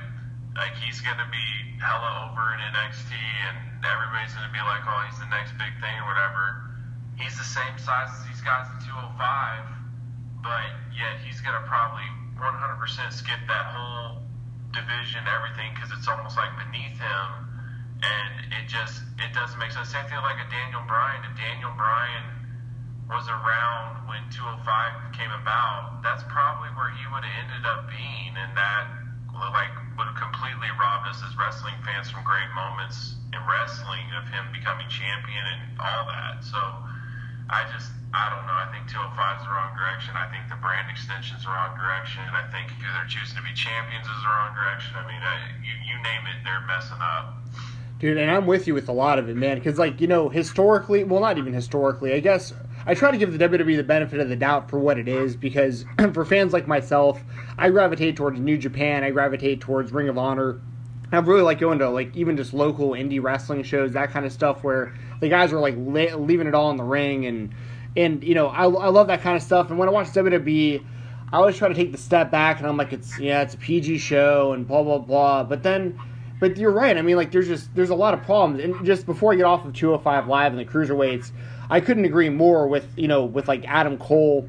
Like 0.56 0.72
he's 0.80 1.04
going 1.04 1.20
to 1.20 1.28
be 1.28 1.48
hella 1.84 2.32
over 2.32 2.54
in 2.54 2.64
NXT, 2.64 3.12
and 3.12 3.84
everybody's 3.84 4.32
going 4.32 4.46
to 4.46 4.54
be 4.54 4.62
like, 4.62 4.86
oh, 4.86 5.02
he's 5.10 5.18
the 5.18 5.28
next 5.28 5.52
big 5.60 5.74
thing 5.82 5.92
or 6.00 6.06
whatever 6.08 6.73
he's 7.18 7.36
the 7.38 7.46
same 7.46 7.76
size 7.78 8.10
as 8.10 8.26
these 8.26 8.42
guys 8.42 8.66
at 8.70 8.80
205, 8.84 10.44
but 10.44 10.68
yet 10.94 11.22
he's 11.22 11.40
going 11.40 11.54
to 11.54 11.64
probably 11.66 12.06
100% 12.36 13.12
skip 13.12 13.40
that 13.46 13.66
whole 13.70 14.22
division, 14.74 15.22
everything, 15.30 15.70
because 15.74 15.94
it's 15.94 16.10
almost 16.10 16.36
like 16.36 16.50
beneath 16.58 16.98
him. 16.98 17.28
And 18.04 18.52
it 18.52 18.68
just, 18.68 19.00
it 19.22 19.32
doesn't 19.32 19.56
make 19.56 19.72
sense. 19.72 19.88
Same 19.88 20.04
thing 20.10 20.20
like 20.20 20.36
a 20.36 20.48
Daniel 20.50 20.82
Bryan. 20.84 21.24
If 21.24 21.38
Daniel 21.38 21.72
Bryan 21.78 22.26
was 23.08 23.24
around 23.30 24.04
when 24.10 24.20
205 24.34 24.66
came 25.16 25.30
about, 25.30 26.02
that's 26.02 26.26
probably 26.28 26.68
where 26.76 26.90
he 26.92 27.06
would 27.08 27.24
have 27.24 27.36
ended 27.46 27.64
up 27.64 27.88
being. 27.88 28.34
And 28.36 28.52
that, 28.58 28.84
like, 29.54 29.72
would 29.96 30.10
have 30.10 30.18
completely 30.18 30.68
robbed 30.76 31.08
us 31.08 31.22
as 31.22 31.32
wrestling 31.38 31.78
fans 31.86 32.10
from 32.10 32.26
great 32.26 32.50
moments 32.52 33.16
in 33.32 33.40
wrestling 33.46 34.04
of 34.18 34.26
him 34.28 34.50
becoming 34.52 34.90
champion 34.90 35.40
and 35.40 35.62
all 35.80 36.04
that. 36.10 36.44
So, 36.44 36.60
I 37.54 37.70
just, 37.70 37.94
I 38.10 38.34
don't 38.34 38.42
know. 38.50 38.58
I 38.58 38.66
think 38.74 38.90
205 38.90 39.14
is 39.14 39.46
the 39.46 39.52
wrong 39.54 39.78
direction. 39.78 40.18
I 40.18 40.26
think 40.26 40.50
the 40.50 40.58
brand 40.58 40.90
extension 40.90 41.38
is 41.38 41.46
the 41.46 41.54
wrong 41.54 41.78
direction. 41.78 42.26
I 42.34 42.42
think 42.50 42.66
who 42.82 42.82
they're 42.82 43.06
choosing 43.06 43.38
to 43.38 43.44
be 43.46 43.54
champions 43.54 44.02
is 44.10 44.20
the 44.26 44.26
wrong 44.26 44.58
direction. 44.58 44.98
I 44.98 45.06
mean, 45.06 45.22
I, 45.22 45.38
you, 45.62 45.74
you 45.86 45.94
name 46.02 46.26
it, 46.26 46.42
they're 46.42 46.66
messing 46.66 46.98
up. 46.98 47.38
Dude, 48.02 48.18
and 48.18 48.28
I'm 48.28 48.46
with 48.46 48.66
you 48.66 48.74
with 48.74 48.88
a 48.88 48.92
lot 48.92 49.20
of 49.20 49.28
it, 49.28 49.36
man. 49.36 49.54
Because, 49.54 49.78
like, 49.78 50.00
you 50.00 50.08
know, 50.08 50.28
historically, 50.28 51.04
well, 51.04 51.20
not 51.20 51.38
even 51.38 51.52
historically, 51.54 52.12
I 52.12 52.18
guess 52.18 52.52
I 52.86 52.94
try 52.94 53.12
to 53.12 53.18
give 53.18 53.30
the 53.30 53.48
WWE 53.48 53.76
the 53.76 53.84
benefit 53.84 54.18
of 54.18 54.28
the 54.28 54.36
doubt 54.36 54.68
for 54.68 54.80
what 54.80 54.98
it 54.98 55.06
is. 55.06 55.36
Because 55.36 55.84
for 56.12 56.24
fans 56.24 56.52
like 56.52 56.66
myself, 56.66 57.22
I 57.56 57.70
gravitate 57.70 58.16
towards 58.16 58.40
New 58.40 58.58
Japan, 58.58 59.04
I 59.04 59.10
gravitate 59.10 59.60
towards 59.60 59.92
Ring 59.92 60.08
of 60.08 60.18
Honor. 60.18 60.60
I 61.14 61.18
really 61.20 61.42
like 61.42 61.58
going 61.58 61.78
to 61.80 61.88
like 61.90 62.16
even 62.16 62.36
just 62.36 62.54
local 62.54 62.90
indie 62.90 63.22
wrestling 63.22 63.62
shows, 63.62 63.92
that 63.92 64.10
kind 64.10 64.24
of 64.26 64.32
stuff, 64.32 64.64
where 64.64 64.94
the 65.20 65.28
guys 65.28 65.52
were 65.52 65.60
like 65.60 65.74
leaving 65.76 66.46
it 66.46 66.54
all 66.54 66.70
in 66.70 66.76
the 66.76 66.84
ring, 66.84 67.26
and 67.26 67.54
and 67.96 68.22
you 68.24 68.34
know 68.34 68.48
I, 68.48 68.64
I 68.64 68.88
love 68.88 69.08
that 69.08 69.22
kind 69.22 69.36
of 69.36 69.42
stuff. 69.42 69.70
And 69.70 69.78
when 69.78 69.88
I 69.88 69.92
watch 69.92 70.08
WWE, 70.08 70.84
I 71.32 71.36
always 71.36 71.56
try 71.56 71.68
to 71.68 71.74
take 71.74 71.92
the 71.92 71.98
step 71.98 72.30
back, 72.30 72.58
and 72.58 72.66
I'm 72.66 72.76
like, 72.76 72.92
it's 72.92 73.18
yeah, 73.18 73.42
it's 73.42 73.54
a 73.54 73.58
PG 73.58 73.98
show, 73.98 74.52
and 74.52 74.66
blah 74.66 74.82
blah 74.82 74.98
blah. 74.98 75.44
But 75.44 75.62
then, 75.62 75.98
but 76.40 76.56
you're 76.56 76.72
right. 76.72 76.96
I 76.96 77.02
mean, 77.02 77.16
like 77.16 77.32
there's 77.32 77.48
just 77.48 77.74
there's 77.74 77.90
a 77.90 77.94
lot 77.94 78.14
of 78.14 78.22
problems. 78.22 78.62
And 78.62 78.84
just 78.86 79.06
before 79.06 79.32
I 79.32 79.36
get 79.36 79.44
off 79.44 79.64
of 79.64 79.74
205 79.74 80.28
Live 80.28 80.52
and 80.52 80.58
the 80.60 80.64
cruiserweights, 80.64 81.32
I 81.70 81.80
couldn't 81.80 82.04
agree 82.04 82.28
more 82.28 82.68
with 82.68 82.86
you 82.96 83.08
know 83.08 83.24
with 83.24 83.48
like 83.48 83.64
Adam 83.66 83.98
Cole 83.98 84.48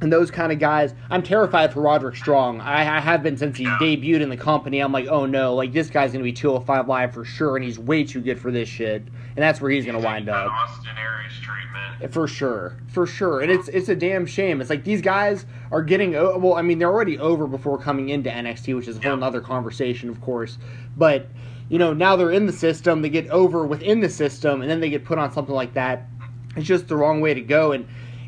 and 0.00 0.12
those 0.12 0.30
kind 0.30 0.50
of 0.52 0.58
guys. 0.58 0.94
I'm 1.10 1.22
terrified 1.22 1.72
for 1.72 1.82
Roderick 1.82 2.16
Strong. 2.16 2.60
I, 2.60 2.96
I, 2.96 3.00
have 3.00 3.22
been 3.22 3.36
since 3.36 3.56
he 3.58 3.64
debuted 3.64 4.20
in 4.20 4.30
the 4.30 4.36
company. 4.36 4.80
I'm 4.80 4.92
like, 4.92 5.08
oh 5.08 5.26
no, 5.26 5.54
like 5.54 5.72
this 5.72 5.90
guy's 5.90 6.12
gonna 6.12 6.24
be 6.24 6.32
205 6.32 6.88
live 6.88 7.12
for 7.12 7.24
sure, 7.24 7.56
and 7.56 7.64
he's 7.64 7.78
way 7.78 8.04
too 8.04 8.20
good 8.20 8.40
for 8.40 8.50
this 8.50 8.68
shit 8.68 9.02
and 9.36 9.42
that's 9.42 9.60
where 9.60 9.70
he's 9.70 9.84
going 9.84 9.98
to 9.98 10.04
wind 10.04 10.28
up. 10.28 10.50
Austin 10.50 10.96
Aries 10.98 11.32
treatment. 11.40 12.12
For 12.12 12.26
sure, 12.26 12.76
for 12.88 13.06
sure, 13.06 13.40
and 13.40 13.50
it's 13.50 13.68
it's 13.68 13.88
a 13.88 13.94
damn 13.94 14.26
shame. 14.26 14.60
It's 14.60 14.70
like 14.70 14.84
these 14.84 15.02
guys 15.02 15.46
are 15.70 15.82
getting 15.82 16.12
well. 16.12 16.54
I 16.54 16.62
mean, 16.62 16.78
they're 16.78 16.90
already 16.90 17.18
over 17.18 17.46
before 17.46 17.78
coming 17.78 18.08
into 18.08 18.30
NXT, 18.30 18.76
which 18.76 18.88
is 18.88 18.98
a 18.98 19.00
whole 19.00 19.22
other 19.22 19.40
conversation, 19.40 20.08
of 20.08 20.20
course. 20.20 20.58
But 20.96 21.28
you 21.68 21.78
know, 21.78 21.92
now 21.92 22.16
they're 22.16 22.32
in 22.32 22.46
the 22.46 22.52
system. 22.52 23.02
They 23.02 23.10
get 23.10 23.28
over 23.28 23.66
within 23.66 24.00
the 24.00 24.08
system, 24.08 24.62
and 24.62 24.70
then 24.70 24.80
they 24.80 24.90
get 24.90 25.04
put 25.04 25.18
on 25.18 25.32
something 25.32 25.54
like 25.54 25.74
that. 25.74 26.08
It's 26.56 26.66
just 26.66 26.88
the 26.88 26.96
wrong 26.96 27.20
way 27.20 27.34
to 27.34 27.40
go. 27.40 27.72
And 27.72 27.86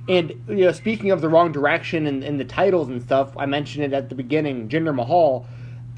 and 0.08 0.30
you 0.48 0.64
know, 0.64 0.72
speaking 0.72 1.10
of 1.10 1.20
the 1.20 1.28
wrong 1.28 1.52
direction 1.52 2.06
and, 2.06 2.24
and 2.24 2.38
the 2.38 2.44
titles 2.44 2.88
and 2.88 3.02
stuff, 3.02 3.36
I 3.36 3.46
mentioned 3.46 3.84
it 3.84 3.92
at 3.92 4.08
the 4.08 4.14
beginning. 4.14 4.68
Jinder 4.68 4.94
Mahal. 4.94 5.46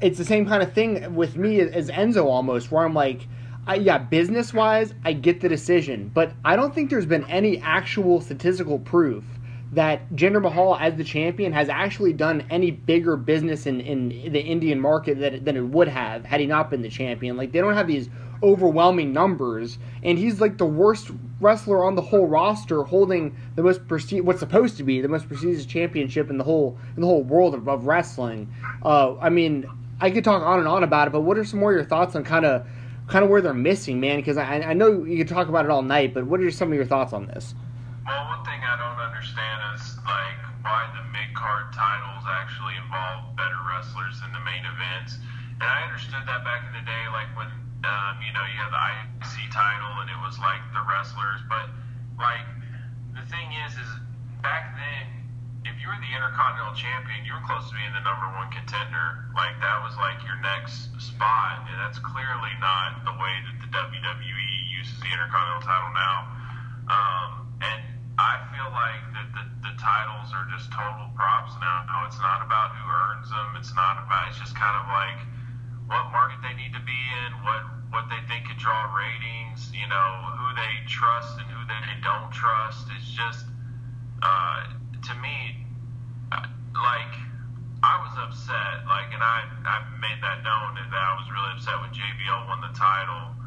It's 0.01 0.17
the 0.17 0.25
same 0.25 0.45
kind 0.45 0.61
of 0.61 0.73
thing 0.73 1.15
with 1.15 1.37
me 1.37 1.61
as 1.61 1.89
Enzo 1.89 2.25
almost, 2.25 2.69
where 2.69 2.83
I'm 2.83 2.93
like 2.93 3.27
I, 3.67 3.75
yeah, 3.75 3.97
business 3.97 4.53
wise, 4.53 4.93
I 5.03 5.13
get 5.13 5.41
the 5.41 5.49
decision, 5.49 6.11
but 6.13 6.33
I 6.43 6.55
don't 6.55 6.73
think 6.73 6.91
there's 6.91 7.07
been 7.07 7.23
any 7.25 7.59
actual 7.61 8.21
statistical 8.21 8.77
proof 8.77 9.23
that 9.71 10.07
Jinder 10.13 10.39
Mahal 10.39 10.77
as 10.79 10.95
the 10.95 11.03
champion 11.03 11.51
has 11.51 11.67
actually 11.67 12.13
done 12.13 12.45
any 12.51 12.69
bigger 12.69 13.17
business 13.17 13.65
in, 13.65 13.81
in 13.81 14.09
the 14.31 14.39
Indian 14.39 14.79
market 14.79 15.19
that, 15.19 15.43
than 15.43 15.57
it 15.57 15.61
would 15.63 15.87
have 15.87 16.23
had 16.23 16.39
he 16.39 16.45
not 16.45 16.69
been 16.69 16.83
the 16.83 16.89
champion. 16.89 17.37
Like 17.37 17.51
they 17.51 17.59
don't 17.59 17.73
have 17.73 17.87
these 17.87 18.07
overwhelming 18.43 19.11
numbers, 19.11 19.79
and 20.03 20.19
he's 20.19 20.39
like 20.39 20.59
the 20.59 20.65
worst 20.65 21.09
wrestler 21.45 21.85
on 21.85 21.95
the 21.95 22.01
whole 22.01 22.25
roster, 22.25 22.83
holding 22.83 23.35
the 23.55 23.63
most 23.63 23.87
presti- 23.87 24.21
what's 24.21 24.39
supposed 24.39 24.77
to 24.77 24.83
be 24.83 24.99
the 25.01 25.07
most 25.07 25.27
prestigious 25.27 25.65
championship 25.65 26.29
in 26.29 26.37
the 26.37 26.43
whole 26.43 26.77
in 26.95 27.01
the 27.01 27.07
whole 27.07 27.23
world 27.23 27.53
of, 27.53 27.69
of 27.69 27.85
wrestling. 27.85 28.51
Uh, 28.83 29.15
I 29.19 29.29
mean, 29.29 29.65
I 30.01 30.09
could 30.11 30.23
talk 30.23 30.41
on 30.41 30.59
and 30.59 30.67
on 30.67 30.83
about 30.83 31.07
it, 31.07 31.11
but 31.11 31.21
what 31.21 31.37
are 31.37 31.45
some 31.45 31.59
more 31.59 31.71
your 31.71 31.85
thoughts 31.85 32.15
on 32.15 32.23
kind 32.23 32.45
of 32.45 32.65
kind 33.07 33.23
of 33.23 33.29
where 33.29 33.41
they're 33.41 33.53
missing, 33.53 33.99
man? 33.99 34.17
Because 34.17 34.37
I, 34.37 34.59
I 34.59 34.73
know 34.73 35.03
you 35.03 35.17
could 35.17 35.29
talk 35.29 35.47
about 35.47 35.65
it 35.65 35.71
all 35.71 35.83
night, 35.83 36.13
but 36.13 36.25
what 36.25 36.41
are 36.41 36.51
some 36.51 36.69
of 36.69 36.75
your 36.75 36.85
thoughts 36.85 37.13
on 37.13 37.27
this? 37.27 37.53
Well, 38.05 38.25
one 38.25 38.43
thing 38.43 38.59
I 38.59 38.75
don't 38.77 38.99
understand 38.99 39.61
is 39.77 39.97
like 40.03 40.39
why 40.65 40.89
the 40.97 41.03
mid 41.13 41.29
card 41.37 41.71
titles 41.71 42.23
actually 42.27 42.75
involve 42.81 43.35
better 43.37 43.57
wrestlers 43.69 44.19
than 44.21 44.33
the 44.33 44.41
main 44.41 44.65
events. 44.65 45.17
And 45.61 45.63
I 45.69 45.85
understood 45.87 46.25
that 46.25 46.43
back 46.43 46.65
in 46.67 46.73
the 46.73 46.85
day, 46.85 47.03
like 47.13 47.29
when 47.37 47.47
um, 47.85 48.19
you 48.25 48.33
know 48.33 48.43
you 48.49 48.57
had 48.57 48.73
the 48.73 48.83
IC 49.21 49.53
title 49.53 50.01
and 50.01 50.09
it 50.09 50.19
was 50.25 50.41
like 50.41 50.61
the 50.73 50.81
wrestlers. 50.83 51.41
But 51.47 51.69
like 52.17 52.45
the 53.13 53.25
thing 53.29 53.53
is, 53.65 53.77
is 53.77 53.91
back 54.41 54.75
then 54.75 55.15
if 55.65 55.73
you 55.81 55.89
were 55.89 55.97
the 55.97 56.13
Intercontinental 56.13 56.77
Champion, 56.77 57.25
you 57.25 57.33
were 57.33 57.45
close 57.45 57.65
to 57.69 57.73
being 57.73 57.93
the 57.97 58.05
number 58.05 58.29
one 58.37 58.53
contender. 58.53 59.25
Like 59.33 59.57
that 59.65 59.81
was 59.81 59.97
like 59.97 60.21
your 60.21 60.37
next 60.41 60.93
spot, 61.01 61.65
and 61.65 61.75
that's 61.81 61.97
clearly 61.97 62.53
not 62.61 63.01
the 63.01 63.15
way 63.17 63.33
that 63.49 63.57
the 63.65 63.69
WWE 63.73 64.49
uses 64.69 64.93
the 65.01 65.09
Intercontinental 65.09 65.65
title 65.65 65.91
now. 65.97 66.17
Um, 66.85 67.29
and 67.65 67.81
I 68.21 68.45
feel 68.53 68.69
like 68.69 69.03
that 69.17 69.27
the, 69.33 69.43
the 69.65 69.73
titles 69.81 70.29
are 70.37 70.45
just 70.53 70.69
total 70.69 71.09
props 71.17 71.57
now. 71.57 71.83
No, 71.89 72.05
it's 72.05 72.21
not 72.21 72.45
about 72.45 72.77
who 72.77 72.85
earns 72.85 73.27
them. 73.33 73.57
It's 73.57 73.73
not 73.73 73.97
about. 74.05 74.29
It's 74.29 74.37
just 74.37 74.53
kind 74.53 74.77
of 74.77 74.85
like 74.93 75.19
what 75.87 76.11
market 76.11 76.39
they 76.41 76.55
need 76.57 76.73
to 76.73 76.83
be 76.83 77.01
in, 77.25 77.29
what 77.43 77.63
what 77.89 78.05
they 78.09 78.19
think 78.27 78.47
could 78.47 78.57
draw 78.57 78.89
ratings. 78.93 79.71
You 79.73 79.87
know, 79.87 80.09
who 80.37 80.47
they 80.55 80.73
trust 80.87 81.37
and 81.39 81.47
who 81.49 81.61
they 81.67 81.81
don't 82.01 82.31
trust. 82.31 82.87
It's 82.95 83.09
just. 83.11 83.45
Uh, 84.21 84.63
to 85.05 85.13
me, 85.21 85.61
uh, 86.31 86.49
like 86.73 87.13
I 87.85 88.01
was 88.01 88.17
upset, 88.17 88.89
like, 88.89 89.13
and 89.13 89.21
I 89.21 89.45
I 89.69 89.85
made 90.01 90.17
that 90.25 90.41
known 90.41 90.81
that 90.81 90.97
I 90.97 91.13
was 91.13 91.29
really 91.29 91.53
upset 91.53 91.77
when 91.77 91.93
JBL 91.93 92.41
won 92.49 92.57
the 92.65 92.73
title. 92.73 93.37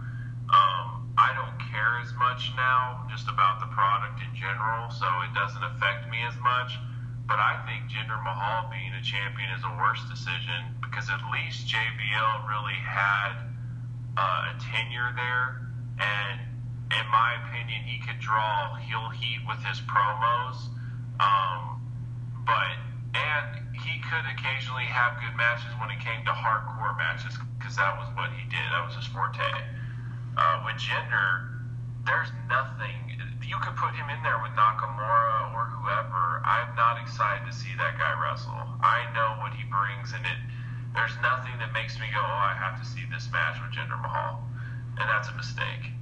Um, 0.48 1.10
I 1.18 1.34
don't 1.34 1.58
care 1.74 1.98
as 1.98 2.14
much 2.14 2.54
now, 2.54 3.02
just 3.10 3.26
about 3.26 3.58
the 3.58 3.66
product 3.74 4.22
in 4.22 4.30
general, 4.38 4.86
so 4.94 5.06
it 5.26 5.34
doesn't 5.34 5.64
affect 5.74 6.06
me 6.06 6.22
as 6.22 6.38
much. 6.38 6.78
But 7.28 7.36
I 7.44 7.60
think 7.68 7.92
Jinder 7.92 8.16
Mahal 8.24 8.72
being 8.72 8.96
a 8.96 9.04
champion 9.04 9.52
is 9.52 9.60
a 9.60 9.72
worse 9.76 10.00
decision 10.08 10.72
because 10.80 11.12
at 11.12 11.20
least 11.28 11.68
JBL 11.68 12.48
really 12.48 12.80
had 12.80 13.36
uh, 14.16 14.48
a 14.48 14.54
tenure 14.56 15.12
there, 15.12 15.60
and 16.00 16.40
in 16.88 17.06
my 17.12 17.36
opinion, 17.44 17.84
he 17.84 18.00
could 18.00 18.18
draw 18.18 18.74
heel 18.80 19.12
heat 19.12 19.44
with 19.44 19.60
his 19.60 19.76
promos. 19.84 20.72
Um, 21.20 21.84
but 22.48 22.80
and 23.12 23.76
he 23.76 24.00
could 24.00 24.24
occasionally 24.32 24.88
have 24.88 25.20
good 25.20 25.36
matches 25.36 25.68
when 25.76 25.92
it 25.92 26.00
came 26.00 26.24
to 26.24 26.32
hardcore 26.32 26.96
matches 26.96 27.36
because 27.58 27.76
that 27.76 27.92
was 28.00 28.08
what 28.16 28.32
he 28.32 28.48
did. 28.48 28.64
That 28.72 28.88
was 28.88 28.96
his 28.96 29.06
forte. 29.06 29.44
Uh, 30.36 30.62
with 30.64 30.80
Jinder, 30.80 31.60
there's 32.08 32.32
nothing. 32.48 33.20
You 33.48 33.56
could 33.64 33.76
put 33.76 33.94
him 33.96 34.10
in 34.10 34.22
there 34.22 34.36
with 34.42 34.52
Nakamura 34.52 35.54
or 35.56 35.64
whoever. 35.72 36.42
I'm 36.44 36.76
not 36.76 37.00
excited 37.00 37.46
to 37.48 37.52
see 37.52 37.72
that 37.78 37.96
guy 37.96 38.12
wrestle. 38.20 38.52
I 38.84 39.08
know 39.14 39.40
what 39.40 39.54
he 39.54 39.64
brings, 39.64 40.12
and 40.12 40.20
it. 40.26 40.36
There's 40.94 41.16
nothing 41.22 41.56
that 41.58 41.72
makes 41.72 41.98
me 41.98 42.06
go, 42.12 42.20
"Oh, 42.20 42.40
I 42.44 42.52
have 42.52 42.78
to 42.78 42.86
see 42.86 43.04
this 43.10 43.30
match 43.32 43.56
with 43.62 43.72
Jinder 43.72 44.00
Mahal," 44.00 44.44
and 45.00 45.08
that's 45.08 45.28
a 45.28 45.34
mistake. 45.34 45.92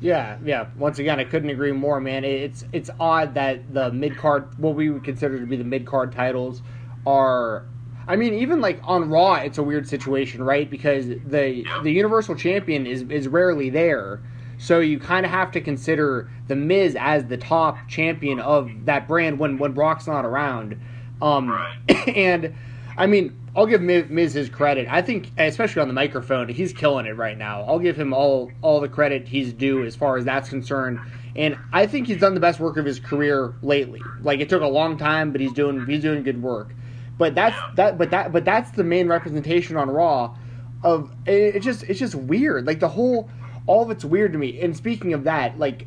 Yeah, 0.00 0.38
yeah. 0.44 0.66
Once 0.76 0.98
again, 1.00 1.18
I 1.18 1.24
couldn't 1.24 1.50
agree 1.50 1.72
more, 1.72 2.00
man. 2.00 2.24
It's 2.24 2.64
it's 2.72 2.90
odd 3.00 3.34
that 3.34 3.74
the 3.74 3.90
mid 3.90 4.16
card, 4.16 4.56
what 4.58 4.76
we 4.76 4.88
would 4.90 5.02
consider 5.02 5.40
to 5.40 5.46
be 5.46 5.56
the 5.56 5.64
mid 5.64 5.86
card 5.86 6.12
titles, 6.12 6.62
are. 7.04 7.66
I 8.06 8.14
mean, 8.14 8.34
even 8.34 8.60
like 8.60 8.80
on 8.84 9.10
Raw, 9.10 9.34
it's 9.34 9.58
a 9.58 9.64
weird 9.64 9.88
situation, 9.88 10.44
right? 10.44 10.70
Because 10.70 11.08
the 11.08 11.66
the 11.82 11.90
Universal 11.90 12.36
Champion 12.36 12.86
is 12.86 13.02
is 13.02 13.26
rarely 13.26 13.70
there, 13.70 14.20
so 14.58 14.80
you 14.80 14.98
kind 14.98 15.26
of 15.26 15.32
have 15.32 15.50
to 15.52 15.60
consider 15.60 16.30
the 16.48 16.56
Miz 16.56 16.96
as 16.98 17.26
the 17.26 17.36
top 17.36 17.76
champion 17.88 18.40
of 18.40 18.70
that 18.84 19.06
brand 19.08 19.38
when 19.38 19.58
when 19.58 19.72
Brock's 19.72 20.06
not 20.06 20.24
around. 20.24 20.80
Um, 21.20 21.48
Right. 21.48 22.08
and 22.16 22.54
I 22.96 23.06
mean, 23.06 23.38
I'll 23.54 23.66
give 23.66 23.80
Miz, 23.80 24.08
Miz 24.08 24.34
his 24.34 24.48
credit. 24.48 24.86
I 24.88 25.02
think, 25.02 25.30
especially 25.38 25.82
on 25.82 25.88
the 25.88 25.94
microphone, 25.94 26.48
he's 26.48 26.72
killing 26.72 27.06
it 27.06 27.16
right 27.16 27.36
now. 27.36 27.62
I'll 27.62 27.78
give 27.78 27.96
him 27.96 28.12
all 28.12 28.50
all 28.62 28.80
the 28.80 28.88
credit 28.88 29.28
he's 29.28 29.52
due 29.52 29.84
as 29.84 29.96
far 29.96 30.16
as 30.16 30.24
that's 30.24 30.48
concerned. 30.48 31.00
And 31.34 31.58
I 31.72 31.86
think 31.86 32.06
he's 32.06 32.18
done 32.18 32.34
the 32.34 32.40
best 32.40 32.60
work 32.60 32.78
of 32.78 32.86
his 32.86 32.98
career 32.98 33.54
lately. 33.62 34.00
Like 34.22 34.40
it 34.40 34.48
took 34.48 34.62
a 34.62 34.66
long 34.66 34.96
time, 34.96 35.32
but 35.32 35.40
he's 35.40 35.52
doing 35.52 35.86
he's 35.86 36.02
doing 36.02 36.22
good 36.22 36.42
work. 36.42 36.74
But 37.18 37.34
that's 37.34 37.56
that. 37.76 37.98
But 37.98 38.10
that. 38.10 38.32
But 38.32 38.44
that's 38.44 38.70
the 38.72 38.84
main 38.84 39.08
representation 39.08 39.76
on 39.76 39.90
Raw. 39.90 40.36
Of 40.82 41.10
it, 41.26 41.56
it's 41.56 41.64
just 41.64 41.82
it's 41.84 41.98
just 41.98 42.14
weird. 42.14 42.66
Like 42.66 42.80
the 42.80 42.88
whole 42.88 43.30
all 43.66 43.82
of 43.82 43.90
it's 43.90 44.04
weird 44.04 44.32
to 44.32 44.38
me. 44.38 44.60
And 44.60 44.76
speaking 44.76 45.12
of 45.12 45.24
that, 45.24 45.58
like, 45.58 45.86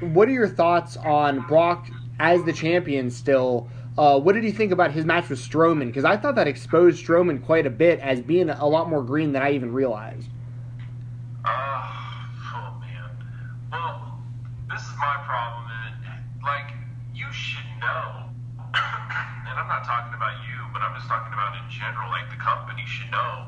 what 0.00 0.28
are 0.28 0.32
your 0.32 0.48
thoughts 0.48 0.96
on 0.96 1.40
Brock 1.46 1.88
as 2.18 2.42
the 2.44 2.52
champion 2.52 3.10
still? 3.10 3.68
Uh, 3.96 4.18
what 4.18 4.34
did 4.34 4.44
you 4.44 4.52
think 4.52 4.70
about 4.70 4.92
his 4.92 5.04
match 5.04 5.28
with 5.28 5.40
Strowman? 5.40 5.86
Because 5.88 6.04
I 6.04 6.16
thought 6.16 6.36
that 6.36 6.46
exposed 6.46 7.04
Strowman 7.04 7.44
quite 7.44 7.66
a 7.66 7.70
bit 7.70 7.98
as 7.98 8.20
being 8.20 8.48
a 8.48 8.66
lot 8.66 8.88
more 8.88 9.02
green 9.02 9.32
than 9.32 9.42
I 9.42 9.52
even 9.52 9.72
realized. 9.72 10.28
Uh, 11.44 11.48
oh 11.50 12.78
man. 12.80 13.10
Well, 13.72 14.22
this 14.70 14.80
is 14.82 14.94
my 14.98 15.16
problem. 15.26 15.66
And, 15.66 16.42
like, 16.44 16.70
you 17.12 17.26
should 17.32 17.66
know, 17.80 18.30
and 18.70 19.58
I'm 19.58 19.66
not 19.66 19.84
talking 19.84 20.14
about 20.14 20.46
you, 20.46 20.62
but 20.72 20.80
I'm 20.80 20.94
just 20.94 21.08
talking 21.08 21.32
about 21.32 21.56
in 21.56 21.68
general. 21.68 22.08
Like, 22.10 22.30
the 22.30 22.36
company 22.36 22.84
should 22.86 23.10
know 23.10 23.46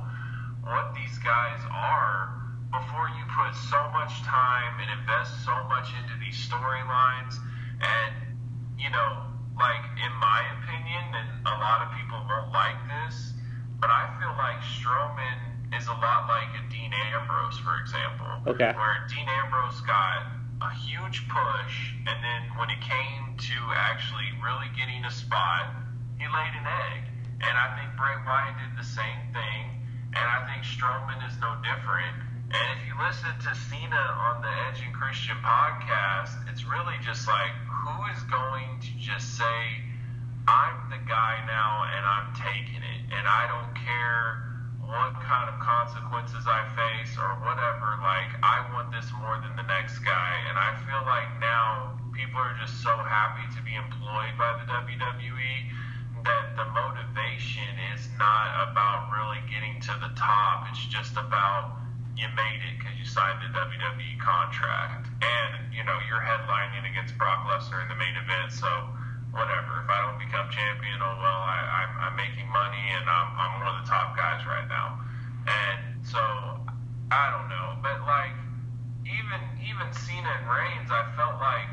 what 0.64 0.92
these 0.94 1.16
guys 1.18 1.60
are 1.70 2.49
before 2.70 3.10
you 3.18 3.24
put 3.34 3.54
so 3.54 3.78
much 3.90 4.22
time 4.22 4.78
and 4.78 4.88
invest 4.98 5.42
so 5.44 5.54
much 5.66 5.90
into 5.98 6.14
these 6.22 6.38
storylines. 6.38 7.34
And, 7.82 8.38
you 8.78 8.90
know, 8.90 9.26
like, 9.58 9.82
in 9.98 10.12
my 10.22 10.40
opinion, 10.62 11.04
and 11.14 11.28
a 11.46 11.56
lot 11.58 11.82
of 11.82 11.92
people 11.98 12.22
won't 12.30 12.54
like 12.54 12.78
this, 12.86 13.34
but 13.82 13.90
I 13.90 14.06
feel 14.18 14.32
like 14.38 14.62
Strowman 14.62 15.74
is 15.74 15.86
a 15.86 15.96
lot 15.98 16.30
like 16.30 16.50
a 16.58 16.62
Dean 16.70 16.94
Ambrose, 16.94 17.58
for 17.58 17.78
example. 17.82 18.30
Okay. 18.54 18.72
Where 18.74 19.06
Dean 19.10 19.26
Ambrose 19.26 19.80
got 19.82 20.30
a 20.62 20.70
huge 20.86 21.26
push, 21.28 21.74
and 22.06 22.18
then 22.22 22.42
when 22.58 22.70
it 22.70 22.80
came 22.80 23.34
to 23.36 23.56
actually 23.74 24.28
really 24.44 24.68
getting 24.76 25.04
a 25.04 25.10
spot, 25.10 25.74
he 26.18 26.26
laid 26.28 26.54
an 26.54 26.66
egg. 26.66 27.02
And 27.40 27.54
I 27.56 27.72
think 27.80 27.96
Bray 27.96 28.12
Wyatt 28.28 28.54
did 28.60 28.76
the 28.76 28.84
same 28.84 29.32
thing, 29.32 29.64
and 30.12 30.24
I 30.24 30.44
think 30.44 30.62
Strowman 30.62 31.24
is 31.24 31.34
no 31.40 31.56
different. 31.64 32.29
And 32.50 32.66
if 32.74 32.82
you 32.82 32.94
listen 32.98 33.30
to 33.30 33.50
Cena 33.70 34.04
on 34.26 34.42
the 34.42 34.50
Edge 34.66 34.82
and 34.82 34.90
Christian 34.90 35.38
podcast, 35.38 36.34
it's 36.50 36.66
really 36.66 36.98
just 36.98 37.30
like, 37.30 37.54
who 37.70 37.94
is 38.10 38.22
going 38.26 38.82
to 38.82 38.90
just 38.98 39.38
say, 39.38 39.58
I'm 40.50 40.90
the 40.90 40.98
guy 41.06 41.46
now 41.46 41.86
and 41.94 42.02
I'm 42.02 42.34
taking 42.34 42.82
it, 42.82 43.00
and 43.14 43.22
I 43.22 43.46
don't 43.46 43.70
care 43.78 44.50
what 44.82 45.14
kind 45.22 45.46
of 45.46 45.62
consequences 45.62 46.42
I 46.50 46.66
face 46.74 47.14
or 47.14 47.38
whatever. 47.46 47.94
Like, 48.02 48.34
I 48.42 48.66
want 48.74 48.90
this 48.90 49.06
more 49.22 49.38
than 49.38 49.54
the 49.54 49.66
next 49.70 50.02
guy. 50.02 50.32
And 50.50 50.58
I 50.58 50.74
feel 50.82 51.06
like 51.06 51.30
now 51.38 51.94
people 52.10 52.42
are 52.42 52.58
just 52.58 52.82
so 52.82 52.90
happy 52.98 53.46
to 53.54 53.62
be 53.62 53.78
employed 53.78 54.34
by 54.34 54.58
the 54.58 54.66
WWE 54.66 55.54
that 56.26 56.58
the 56.58 56.66
motivation 56.74 57.70
is 57.94 58.10
not 58.18 58.66
about 58.66 59.14
really 59.14 59.38
getting 59.46 59.78
to 59.86 59.94
the 60.02 60.10
top. 60.18 60.66
It's 60.74 60.84
just 60.90 61.14
about 61.14 61.78
you 62.16 62.26
made 62.36 62.60
it 62.66 62.78
because 62.78 62.96
you 62.98 63.06
signed 63.06 63.38
the 63.42 63.50
WWE 63.52 64.18
contract. 64.20 65.08
And, 65.20 65.72
you 65.72 65.84
know, 65.84 65.98
you're 66.08 66.22
headlining 66.22 66.88
against 66.90 67.16
Brock 67.18 67.46
Lesnar 67.46 67.82
in 67.82 67.88
the 67.88 67.98
main 67.98 68.16
event. 68.16 68.52
So, 68.52 68.68
whatever. 69.32 69.82
If 69.82 69.88
I 69.90 69.98
don't 70.06 70.18
become 70.18 70.50
champion, 70.50 70.98
oh 71.02 71.16
well, 71.18 71.42
I, 71.46 71.86
I'm, 71.86 71.92
I'm 72.10 72.16
making 72.16 72.46
money 72.50 72.84
and 72.98 73.06
I'm, 73.06 73.28
I'm 73.38 73.52
one 73.62 73.68
of 73.74 73.76
the 73.82 73.86
top 73.88 74.16
guys 74.16 74.42
right 74.46 74.66
now. 74.66 74.98
And 75.46 76.06
so 76.06 76.20
I 77.10 77.30
don't 77.30 77.48
know, 77.48 77.78
but 77.82 78.02
like 78.06 78.34
even 79.06 79.40
even 79.62 79.86
Cena 79.92 80.30
and 80.38 80.46
Reigns, 80.46 80.90
I 80.90 81.06
felt 81.16 81.38
like 81.40 81.72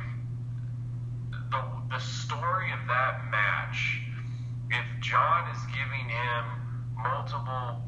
the 1.52 1.62
the 1.90 2.02
story 2.02 2.72
of 2.72 2.82
that 2.88 3.30
match. 3.30 4.02
If 4.70 4.86
John 5.00 5.50
is 5.56 5.62
giving 5.72 6.10
him 6.10 6.44
multiple 6.98 7.82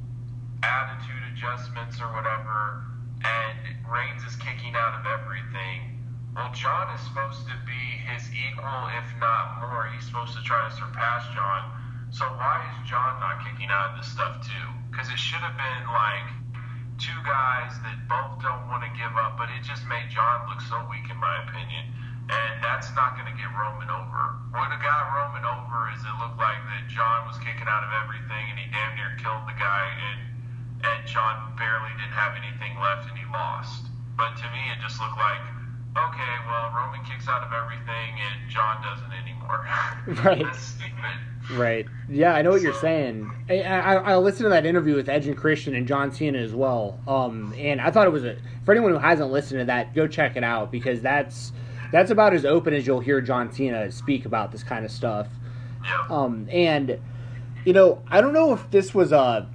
attitude 0.63 1.23
adjustments 1.33 1.99
or 2.01 2.11
whatever, 2.13 2.83
and 3.23 3.57
Reigns 3.87 4.23
is 4.23 4.35
kicking 4.37 4.75
out 4.75 4.99
of 4.99 5.03
everything, 5.05 5.99
well, 6.35 6.53
John 6.53 6.93
is 6.93 7.01
supposed 7.03 7.47
to 7.49 7.55
be 7.65 7.81
his 8.05 8.29
equal, 8.31 8.81
if 8.95 9.07
not 9.19 9.59
more. 9.59 9.89
He's 9.91 10.05
supposed 10.05 10.37
to 10.37 10.43
try 10.45 10.61
to 10.69 10.71
surpass 10.71 11.25
John. 11.33 11.67
So 12.13 12.25
why 12.37 12.63
is 12.69 12.89
John 12.89 13.19
not 13.19 13.43
kicking 13.43 13.69
out 13.69 13.91
of 13.91 13.93
this 13.97 14.09
stuff 14.09 14.39
too? 14.45 14.67
Because 14.89 15.09
it 15.09 15.17
should 15.17 15.41
have 15.41 15.57
been 15.57 15.83
like 15.89 16.27
two 17.01 17.17
guys 17.25 17.73
that 17.81 17.97
both 18.07 18.39
don't 18.45 18.69
want 18.69 18.85
to 18.85 18.91
give 18.93 19.11
up, 19.17 19.41
but 19.41 19.49
it 19.51 19.65
just 19.65 19.87
made 19.89 20.07
John 20.13 20.45
look 20.47 20.61
so 20.61 20.77
weak, 20.87 21.09
in 21.09 21.17
my 21.17 21.43
opinion. 21.49 21.91
And 22.29 22.61
that's 22.61 22.93
not 22.93 23.17
going 23.17 23.25
to 23.25 23.33
get 23.33 23.49
Roman 23.49 23.89
over. 23.89 24.37
What 24.53 24.69
got 24.79 25.01
Roman 25.17 25.43
over 25.43 25.89
is 25.91 26.01
it 26.05 26.15
looked 26.21 26.37
like 26.37 26.61
that 26.71 26.85
John 26.87 27.25
was 27.25 27.41
kicking 27.41 27.65
out 27.65 27.81
of 27.81 27.91
everything, 28.05 28.43
and 28.53 28.57
he 28.61 28.69
damn 28.69 28.93
near 28.95 29.17
killed 29.17 29.49
the 29.49 29.57
guy, 29.57 29.85
and 30.13 30.28
and 30.83 31.07
John 31.07 31.55
barely 31.57 31.91
didn't 31.98 32.15
have 32.15 32.36
anything 32.36 32.77
left, 32.79 33.09
and 33.09 33.17
he 33.17 33.25
lost. 33.31 33.86
But 34.17 34.36
to 34.38 34.43
me, 34.51 34.62
it 34.71 34.81
just 34.81 35.00
looked 35.00 35.17
like, 35.17 35.41
okay, 35.98 36.33
well, 36.48 36.71
Roman 36.75 37.03
kicks 37.05 37.27
out 37.27 37.43
of 37.43 37.51
everything, 37.53 38.19
and 38.19 38.50
John 38.50 38.81
doesn't 38.83 39.12
anymore. 39.12 39.67
Right. 40.25 40.43
That's 40.43 40.59
stupid. 40.59 41.19
Right. 41.51 41.86
Yeah, 42.09 42.33
I 42.33 42.41
know 42.41 42.51
what 42.51 42.62
you're 42.62 42.74
saying. 42.74 43.29
I, 43.50 43.62
I, 43.62 43.93
I 43.95 44.17
listened 44.17 44.45
to 44.45 44.50
that 44.50 44.65
interview 44.65 44.95
with 44.95 45.09
Edge 45.09 45.27
and 45.27 45.38
Christian 45.38 45.75
and 45.75 45.88
John 45.88 46.12
Cena 46.12 46.38
as 46.39 46.53
well. 46.53 47.00
Um, 47.07 47.53
and 47.57 47.81
I 47.81 47.91
thought 47.91 48.07
it 48.07 48.12
was 48.12 48.24
a 48.24 48.38
for 48.65 48.71
anyone 48.71 48.91
who 48.91 49.00
hasn't 49.00 49.31
listened 49.31 49.59
to 49.62 49.65
that, 49.65 49.95
go 49.95 50.07
check 50.07 50.36
it 50.36 50.43
out 50.43 50.71
because 50.71 51.01
that's 51.01 51.51
that's 51.91 52.12
about 52.12 52.33
as 52.33 52.45
open 52.45 52.74
as 52.74 52.86
you'll 52.86 53.00
hear 53.00 53.19
John 53.21 53.51
Cena 53.51 53.91
speak 53.91 54.25
about 54.25 54.51
this 54.51 54.63
kind 54.63 54.86
of 54.86 54.91
stuff. 54.91 55.27
Yeah. 55.83 56.05
Um, 56.09 56.48
and 56.51 57.00
you 57.65 57.74
know, 57.74 58.01
I 58.07 58.21
don't 58.21 58.33
know 58.33 58.53
if 58.53 58.69
this 58.71 58.93
was 58.93 59.12
a, 59.12 59.48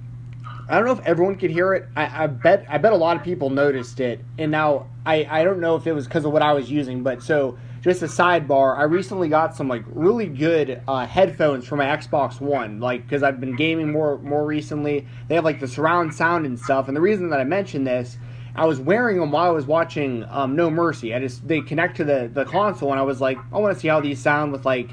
I 0.67 0.75
don't 0.75 0.85
know 0.85 0.93
if 0.93 1.05
everyone 1.05 1.35
could 1.35 1.51
hear 1.51 1.73
it. 1.73 1.87
I, 1.95 2.23
I 2.23 2.27
bet 2.27 2.65
I 2.67 2.77
bet 2.77 2.91
a 2.91 2.95
lot 2.95 3.17
of 3.17 3.23
people 3.23 3.49
noticed 3.49 3.99
it. 3.99 4.19
And 4.37 4.51
now 4.51 4.87
I 5.05 5.27
I 5.29 5.43
don't 5.43 5.59
know 5.59 5.75
if 5.75 5.85
it 5.85 5.93
was 5.93 6.05
because 6.05 6.25
of 6.25 6.31
what 6.31 6.41
I 6.41 6.53
was 6.53 6.71
using, 6.71 7.03
but 7.03 7.21
so 7.21 7.57
just 7.81 8.01
a 8.01 8.07
sidebar. 8.07 8.77
I 8.77 8.83
recently 8.83 9.29
got 9.29 9.55
some 9.55 9.67
like 9.67 9.83
really 9.87 10.25
good 10.25 10.81
uh, 10.87 11.05
headphones 11.05 11.67
for 11.67 11.75
my 11.75 11.85
Xbox 11.85 12.41
One, 12.41 12.79
like 12.79 13.03
because 13.03 13.21
I've 13.21 13.39
been 13.39 13.55
gaming 13.55 13.91
more 13.91 14.17
more 14.17 14.45
recently. 14.45 15.07
They 15.27 15.35
have 15.35 15.45
like 15.45 15.59
the 15.59 15.67
surround 15.67 16.15
sound 16.15 16.47
and 16.47 16.59
stuff. 16.59 16.87
And 16.87 16.97
the 16.97 17.01
reason 17.01 17.29
that 17.29 17.39
I 17.39 17.43
mentioned 17.43 17.87
this. 17.87 18.17
I 18.57 18.65
was 18.65 18.79
wearing 18.79 19.19
them 19.19 19.33
while 19.33 19.47
I 19.47 19.51
was 19.51 19.65
watching 19.65 20.23
um, 20.29 20.55
No 20.55 20.69
Mercy. 20.69 21.13
I 21.13 21.19
just 21.19 21.45
they 21.45 21.59
connect 21.59 21.97
to 21.97 22.05
the, 22.05 22.31
the 22.33 22.45
console, 22.45 22.91
and 22.91 22.97
I 22.97 23.03
was 23.03 23.19
like, 23.19 23.37
I 23.51 23.59
want 23.59 23.73
to 23.73 23.79
see 23.81 23.89
how 23.89 23.99
these 23.99 24.21
sound 24.21 24.53
with 24.53 24.65
like 24.65 24.89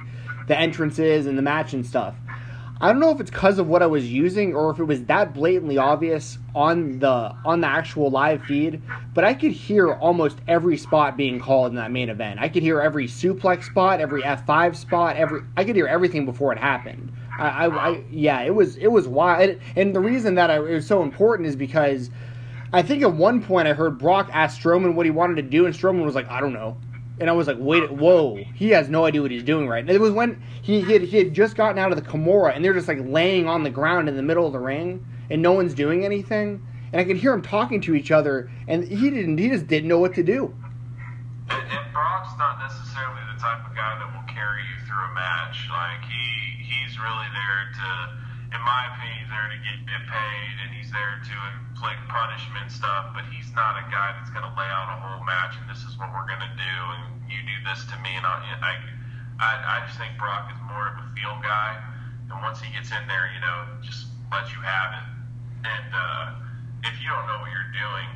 the 0.49 0.59
entrances 0.59 1.27
and 1.27 1.39
the 1.39 1.43
match 1.43 1.73
and 1.73 1.87
stuff. 1.87 2.17
I 2.83 2.89
don't 2.89 2.99
know 2.99 3.11
if 3.11 3.21
it's 3.21 3.31
because 3.31 3.61
of 3.61 3.69
what 3.69 3.81
I 3.81 3.87
was 3.87 4.13
using 4.13 4.57
or 4.57 4.73
if 4.73 4.81
it 4.81 4.85
was 4.85 5.05
that 5.05 5.33
blatantly 5.33 5.79
obvious 5.79 6.39
on 6.53 6.99
the 6.99 7.33
on 7.45 7.61
the 7.61 7.69
actual 7.69 8.11
live 8.11 8.43
feed, 8.43 8.83
but 9.15 9.23
I 9.23 9.35
could 9.35 9.53
hear 9.53 9.93
almost 9.93 10.39
every 10.49 10.77
spot 10.77 11.17
being 11.17 11.39
called 11.39 11.71
in 11.71 11.77
that 11.77 11.93
main 11.93 12.09
event. 12.09 12.41
I 12.41 12.49
could 12.49 12.65
hear 12.65 12.81
every 12.81 13.07
suplex 13.07 13.67
spot, 13.67 14.01
every 14.01 14.23
F5 14.23 14.75
spot, 14.75 15.15
every 15.15 15.43
I 15.57 15.63
could 15.63 15.77
hear 15.77 15.87
everything 15.87 16.27
before 16.27 16.53
it 16.53 16.59
happened. 16.59 17.13
I, 17.39 17.67
I, 17.67 17.67
I 17.69 18.05
yeah, 18.11 18.41
it 18.41 18.53
was 18.53 18.77
it 18.79 18.89
was 18.89 19.07
wild, 19.07 19.61
and 19.77 19.95
the 19.95 20.01
reason 20.01 20.35
that 20.35 20.51
I, 20.51 20.57
it 20.57 20.75
was 20.75 20.87
so 20.87 21.05
important 21.05 21.47
is 21.47 21.55
because 21.55 22.11
I 22.73 22.83
think 22.83 23.05
at 23.05 23.13
one 23.13 23.45
point 23.45 23.69
I 23.69 23.75
heard 23.75 23.97
Brock 23.97 24.29
ask 24.33 24.61
Strowman 24.61 24.95
what 24.95 25.07
he 25.07 25.11
wanted 25.13 25.37
to 25.37 25.43
do, 25.43 25.67
and 25.67 25.75
Strowman 25.75 26.05
was 26.05 26.17
like, 26.17 26.29
I 26.29 26.41
don't 26.41 26.53
know. 26.53 26.77
And 27.21 27.29
I 27.29 27.33
was 27.35 27.47
like, 27.47 27.59
wait, 27.61 27.93
whoa, 27.93 28.37
he 28.55 28.71
has 28.71 28.89
no 28.89 29.05
idea 29.05 29.23
what 29.23 29.31
he's 29.31 29.43
doing 29.43 29.69
right. 29.69 29.81
And 29.81 29.91
it 29.91 30.01
was 30.01 30.13
when 30.13 30.43
he, 30.63 30.81
he, 30.81 30.93
had, 30.93 31.03
he 31.03 31.19
had 31.19 31.35
just 31.35 31.57
gotten 31.57 31.79
out 31.79 31.93
of 31.93 32.03
the 32.03 32.09
Kimura, 32.11 32.57
and 32.57 32.65
they're 32.65 32.73
just 32.73 32.89
like 32.89 32.99
laying 33.03 33.49
on 33.49 33.63
the 33.63 33.71
ground 33.71 34.09
in 34.09 34.17
the 34.17 34.23
middle 34.23 34.47
of 34.47 34.53
the 34.53 34.59
ring, 34.59 35.07
and 35.31 35.43
no 35.43 35.53
one's 35.53 35.75
doing 35.75 36.05
anything. 36.05 36.67
And 36.93 37.01
I 37.01 37.05
could 37.05 37.17
hear 37.17 37.33
them 37.33 37.43
talking 37.43 37.81
to 37.83 37.95
each 37.95 38.11
other, 38.11 38.51
and 38.67 38.85
he 38.85 39.11
didn't. 39.11 39.39
He 39.39 39.49
just 39.49 39.67
didn't 39.67 39.89
know 39.89 39.99
what 39.99 40.15
to 40.15 40.23
do. 40.23 40.55
And, 41.49 41.63
and 41.63 41.93
Brock's 41.93 42.37
not 42.39 42.59
necessarily 42.59 43.21
the 43.35 43.41
type 43.41 43.65
of 43.69 43.75
guy 43.77 43.99
that 43.99 44.09
will 44.13 44.27
carry 44.33 44.63
you 44.63 44.87
through 44.87 45.05
a 45.05 45.15
match. 45.15 45.69
Like 45.71 46.03
he, 46.05 46.65
he's 46.65 46.99
really 46.99 47.29
there 47.33 47.73
to, 47.77 47.89
in 48.53 48.61
my 48.61 48.83
opinion, 48.93 49.17
he's 49.25 49.33
there 49.33 49.49
to 49.49 49.59
get, 49.65 50.03
paid, 50.07 50.55
and 50.61 50.71
he's 50.77 50.93
there 50.93 51.17
to 51.25 51.35
inflict 51.57 52.05
punishment 52.09 52.69
stuff. 52.69 53.17
But 53.17 53.25
he's 53.33 53.49
not 53.57 53.81
a 53.81 53.85
guy 53.89 54.13
that's 54.21 54.29
going 54.31 54.45
to 54.45 54.53
lay 54.53 54.69
out 54.69 54.93
a 54.93 54.99
whole 55.01 55.25
match 55.25 55.57
and 55.57 55.69
this 55.69 55.85
is 55.89 55.97
what 55.97 56.13
we're 56.13 56.29
going 56.29 56.45
to 56.45 56.55
do, 56.57 56.77
and 56.97 57.25
you 57.33 57.41
do 57.49 57.57
this 57.65 57.85
to 57.89 57.97
me, 58.05 58.13
and 58.13 58.29
I, 58.29 58.37
I, 58.61 58.73
I, 59.41 59.51
I 59.65 59.77
just 59.89 59.97
think 59.97 60.13
Brock 60.21 60.53
is 60.53 60.61
more 60.69 60.93
of 60.93 61.01
a 61.01 61.07
feel 61.17 61.37
guy, 61.41 61.81
and 62.29 62.37
once 62.45 62.61
he 62.61 62.69
gets 62.77 62.93
in 62.93 63.01
there, 63.09 63.33
you 63.33 63.41
know, 63.41 63.81
just 63.81 64.11
let 64.29 64.53
you 64.53 64.61
have 64.61 64.91
it. 65.01 65.07
And 65.65 65.89
uh, 65.97 66.25
if 66.85 66.95
you 67.01 67.09
don't 67.09 67.25
know 67.25 67.41
what 67.41 67.49
you're 67.49 67.73
doing, 67.73 68.09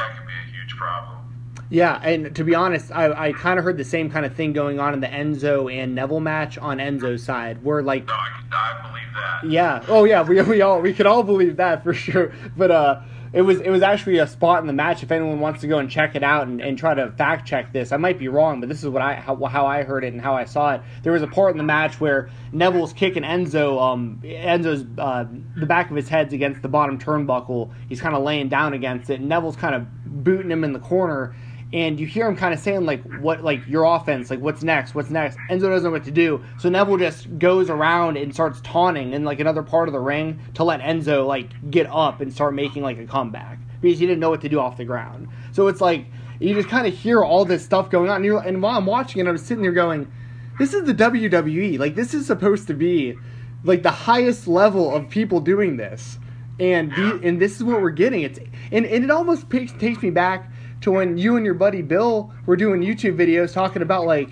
that 0.00 0.16
could 0.16 0.24
be 0.24 0.32
a 0.32 0.48
huge 0.48 0.72
problem. 0.80 1.33
Yeah, 1.70 1.98
and 2.02 2.34
to 2.36 2.44
be 2.44 2.54
honest, 2.54 2.92
I, 2.92 3.28
I 3.28 3.32
kind 3.32 3.58
of 3.58 3.64
heard 3.64 3.78
the 3.78 3.84
same 3.84 4.10
kind 4.10 4.26
of 4.26 4.34
thing 4.34 4.52
going 4.52 4.78
on 4.78 4.92
in 4.94 5.00
the 5.00 5.06
Enzo 5.06 5.72
and 5.72 5.94
Neville 5.94 6.20
match 6.20 6.58
on 6.58 6.78
Enzo's 6.78 7.22
side, 7.24 7.62
where 7.64 7.82
like, 7.82 8.06
No, 8.06 8.12
I, 8.14 8.28
I 8.52 8.88
believe 8.88 9.14
that. 9.14 9.50
yeah, 9.50 9.84
oh 9.88 10.04
yeah, 10.04 10.22
we, 10.22 10.40
we 10.42 10.62
all 10.62 10.80
we 10.80 10.92
could 10.92 11.06
all 11.06 11.22
believe 11.22 11.56
that 11.56 11.82
for 11.82 11.94
sure. 11.94 12.32
But 12.56 12.70
uh, 12.70 13.00
it 13.32 13.42
was 13.42 13.60
it 13.60 13.70
was 13.70 13.82
actually 13.82 14.18
a 14.18 14.26
spot 14.26 14.60
in 14.60 14.66
the 14.68 14.72
match. 14.72 15.02
If 15.02 15.10
anyone 15.10 15.40
wants 15.40 15.62
to 15.62 15.66
go 15.66 15.78
and 15.78 15.90
check 15.90 16.14
it 16.14 16.22
out 16.22 16.46
and, 16.46 16.60
and 16.60 16.78
try 16.78 16.94
to 16.94 17.10
fact 17.12 17.48
check 17.48 17.72
this, 17.72 17.90
I 17.90 17.96
might 17.96 18.18
be 18.18 18.28
wrong, 18.28 18.60
but 18.60 18.68
this 18.68 18.82
is 18.82 18.88
what 18.88 19.02
I 19.02 19.14
how, 19.14 19.34
how 19.46 19.66
I 19.66 19.82
heard 19.82 20.04
it 20.04 20.12
and 20.12 20.20
how 20.20 20.34
I 20.34 20.44
saw 20.44 20.74
it. 20.74 20.82
There 21.02 21.12
was 21.12 21.22
a 21.22 21.26
part 21.26 21.50
in 21.52 21.58
the 21.58 21.64
match 21.64 21.98
where 22.00 22.30
Neville's 22.52 22.92
kicking 22.92 23.24
Enzo, 23.24 23.80
um, 23.82 24.20
Enzo's 24.22 24.86
uh, 24.98 25.24
the 25.56 25.66
back 25.66 25.90
of 25.90 25.96
his 25.96 26.08
head's 26.08 26.32
against 26.32 26.62
the 26.62 26.68
bottom 26.68 26.98
turnbuckle. 26.98 27.72
He's 27.88 28.00
kind 28.00 28.14
of 28.14 28.22
laying 28.22 28.48
down 28.48 28.74
against 28.74 29.10
it, 29.10 29.18
and 29.18 29.28
Neville's 29.28 29.56
kind 29.56 29.74
of 29.74 29.86
booting 30.04 30.50
him 30.50 30.62
in 30.62 30.72
the 30.72 30.78
corner 30.78 31.34
and 31.74 32.00
you 32.00 32.06
hear 32.06 32.26
him 32.26 32.36
kind 32.36 32.54
of 32.54 32.60
saying 32.60 32.86
like 32.86 33.02
what 33.20 33.44
like 33.44 33.66
your 33.66 33.84
offense 33.84 34.30
like 34.30 34.40
what's 34.40 34.62
next 34.62 34.94
what's 34.94 35.10
next? 35.10 35.36
Enzo 35.50 35.62
doesn't 35.62 35.84
know 35.84 35.90
what 35.90 36.04
to 36.04 36.10
do. 36.10 36.42
So 36.58 36.70
neville 36.70 36.96
just 36.96 37.38
goes 37.38 37.68
around 37.68 38.16
and 38.16 38.32
starts 38.32 38.60
taunting 38.62 39.12
in 39.12 39.24
like 39.24 39.40
another 39.40 39.62
part 39.62 39.88
of 39.88 39.92
the 39.92 40.00
ring 40.00 40.40
to 40.54 40.64
let 40.64 40.80
enzo 40.80 41.26
like 41.26 41.50
get 41.70 41.86
up 41.90 42.20
and 42.20 42.32
start 42.32 42.54
making 42.54 42.82
like 42.82 42.98
a 42.98 43.06
comeback 43.06 43.58
because 43.82 43.98
he 43.98 44.06
didn't 44.06 44.20
know 44.20 44.30
what 44.30 44.40
to 44.40 44.48
do 44.48 44.58
off 44.58 44.78
the 44.78 44.84
ground. 44.86 45.28
So 45.52 45.66
it's 45.66 45.80
like 45.80 46.06
you 46.40 46.54
just 46.54 46.68
kind 46.68 46.86
of 46.86 46.94
hear 46.94 47.22
all 47.22 47.44
this 47.44 47.64
stuff 47.64 47.90
going 47.90 48.08
on 48.08 48.16
and, 48.16 48.24
you're, 48.24 48.40
and 48.40 48.60
while 48.60 48.76
i'm 48.76 48.86
watching 48.86 49.20
it 49.20 49.28
i'm 49.28 49.38
sitting 49.38 49.62
there 49.62 49.72
going 49.72 50.10
this 50.58 50.74
is 50.74 50.84
the 50.84 50.92
wwe 50.92 51.78
like 51.78 51.94
this 51.94 52.12
is 52.12 52.26
supposed 52.26 52.66
to 52.66 52.74
be 52.74 53.16
like 53.64 53.82
the 53.82 53.90
highest 53.90 54.46
level 54.46 54.94
of 54.94 55.08
people 55.08 55.40
doing 55.40 55.76
this. 55.76 56.18
And 56.60 56.92
the, 56.92 57.20
and 57.24 57.40
this 57.40 57.56
is 57.56 57.64
what 57.64 57.82
we're 57.82 57.90
getting. 57.90 58.22
It's 58.22 58.38
and, 58.70 58.86
and 58.86 59.04
it 59.04 59.10
almost 59.10 59.50
takes, 59.50 59.72
takes 59.72 60.00
me 60.00 60.10
back 60.10 60.48
to 60.84 60.92
when 60.92 61.18
you 61.18 61.36
and 61.36 61.44
your 61.44 61.54
buddy 61.54 61.82
Bill 61.82 62.32
were 62.46 62.56
doing 62.56 62.80
YouTube 62.82 63.16
videos 63.16 63.52
talking 63.52 63.82
about 63.82 64.04
like 64.04 64.30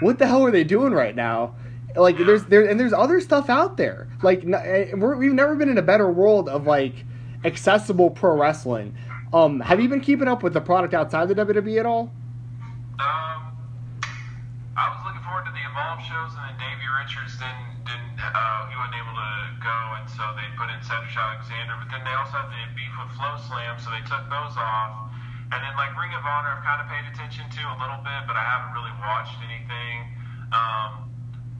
what 0.00 0.18
the 0.18 0.26
hell 0.26 0.44
are 0.44 0.50
they 0.50 0.64
doing 0.64 0.92
right 0.92 1.16
now? 1.16 1.54
Like 1.96 2.18
there's 2.18 2.44
there 2.44 2.68
and 2.68 2.78
there's 2.78 2.92
other 2.92 3.20
stuff 3.20 3.48
out 3.48 3.76
there. 3.76 4.08
Like 4.22 4.44
we're, 4.44 5.16
we've 5.16 5.32
never 5.32 5.56
been 5.56 5.70
in 5.70 5.78
a 5.78 5.82
better 5.82 6.10
world 6.10 6.48
of 6.48 6.66
like 6.66 6.94
accessible 7.44 8.10
pro 8.10 8.36
wrestling. 8.36 8.94
Um, 9.32 9.60
have 9.60 9.80
you 9.80 9.88
been 9.88 10.00
keeping 10.00 10.28
up 10.28 10.42
with 10.42 10.52
the 10.52 10.60
product 10.60 10.92
outside 10.92 11.28
the 11.28 11.34
WWE 11.34 11.80
at 11.80 11.86
all? 11.86 12.12
Um, 13.00 13.56
I 14.76 14.92
was 14.92 15.00
looking 15.08 15.24
forward 15.24 15.48
to 15.48 15.52
the 15.52 15.64
Evolve 15.64 16.00
shows, 16.04 16.36
and 16.36 16.44
then 16.44 16.56
Davey 16.60 16.88
Richards 17.00 17.40
didn't 17.40 17.88
didn't 17.88 18.20
uh, 18.20 18.68
he 18.68 18.76
wasn't 18.76 19.00
able 19.00 19.16
to 19.16 19.32
go, 19.64 19.76
and 19.96 20.04
so 20.12 20.22
they 20.36 20.44
put 20.60 20.68
in 20.68 20.80
Cedric 20.84 21.16
Alexander. 21.16 21.80
But 21.80 21.88
then 21.88 22.04
they 22.04 22.12
also 22.12 22.36
had 22.36 22.52
the 22.52 22.60
beef 22.76 22.92
with 23.00 23.16
FloSlam, 23.16 23.80
so 23.80 23.88
they 23.96 24.04
took 24.04 24.28
those 24.28 24.56
off. 24.60 25.15
And 25.52 25.58
then 25.62 25.74
like 25.78 25.94
Ring 25.94 26.10
of 26.14 26.26
Honor, 26.26 26.58
I've 26.58 26.64
kind 26.66 26.80
of 26.82 26.90
paid 26.90 27.06
attention 27.06 27.46
to 27.46 27.62
a 27.70 27.76
little 27.78 28.02
bit, 28.02 28.26
but 28.26 28.34
I 28.34 28.42
haven't 28.42 28.74
really 28.74 28.94
watched 28.98 29.38
anything. 29.46 29.96
Um, 30.50 31.06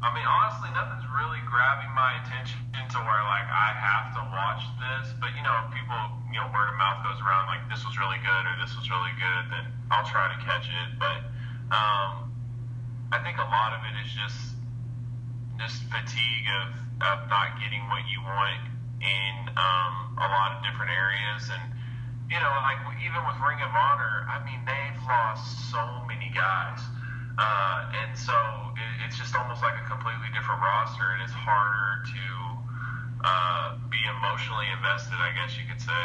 I 0.03 0.11
mean, 0.11 0.27
honestly, 0.27 0.71
nothing's 0.75 1.07
really 1.09 1.41
grabbing 1.47 1.91
my 1.95 2.19
attention 2.23 2.61
to 2.75 2.99
where 3.03 3.23
like 3.27 3.49
I 3.49 3.75
have 3.75 4.15
to 4.19 4.23
watch 4.31 4.63
this. 4.79 5.15
But 5.19 5.35
you 5.39 5.43
know, 5.43 5.55
people, 5.71 5.99
you 6.31 6.39
know, 6.43 6.51
word 6.51 6.71
of 6.71 6.77
mouth 6.79 7.03
goes 7.07 7.19
around 7.23 7.47
like 7.47 7.63
this 7.71 7.83
was 7.87 7.95
really 7.99 8.19
good 8.23 8.43
or 8.47 8.55
this 8.63 8.75
was 8.75 8.87
really 8.91 9.15
good, 9.19 9.43
then 9.55 9.65
I'll 9.91 10.07
try 10.07 10.31
to 10.31 10.39
catch 10.43 10.67
it. 10.67 10.89
But 10.99 11.19
um, 11.71 12.31
I 13.15 13.23
think 13.23 13.39
a 13.39 13.49
lot 13.49 13.75
of 13.75 13.81
it 13.87 13.95
is 14.03 14.11
just 14.13 14.41
just 15.59 15.87
fatigue 15.89 16.47
of 16.63 16.69
of 17.07 17.17
not 17.31 17.57
getting 17.63 17.87
what 17.89 18.03
you 18.11 18.21
want 18.23 18.63
in 19.01 19.35
um, 19.57 19.95
a 20.19 20.29
lot 20.29 20.57
of 20.57 20.65
different 20.65 20.91
areas 20.91 21.49
and 21.53 21.76
you 22.31 22.39
know, 22.39 22.55
like 22.67 22.81
even 23.03 23.23
with 23.27 23.39
Ring 23.39 23.63
of 23.63 23.71
Honor, 23.71 24.27
I 24.27 24.43
mean, 24.43 24.61
they've 24.67 25.01
lost 25.07 25.71
so 25.71 25.83
many 26.11 26.31
guys. 26.35 26.83
Uh, 27.39 28.01
and 28.03 28.17
so 28.17 28.35
it, 28.75 29.07
it's 29.07 29.17
just 29.21 29.37
almost 29.37 29.61
like 29.63 29.77
a 29.77 29.87
completely 29.87 30.33
different 30.33 30.59
roster, 30.59 31.07
and 31.15 31.21
it's 31.23 31.37
harder 31.37 32.03
to 32.09 32.25
uh, 33.23 33.67
be 33.93 34.01
emotionally 34.19 34.67
invested, 34.73 35.21
I 35.21 35.31
guess 35.37 35.55
you 35.55 35.69
could 35.69 35.81
say. 35.81 36.05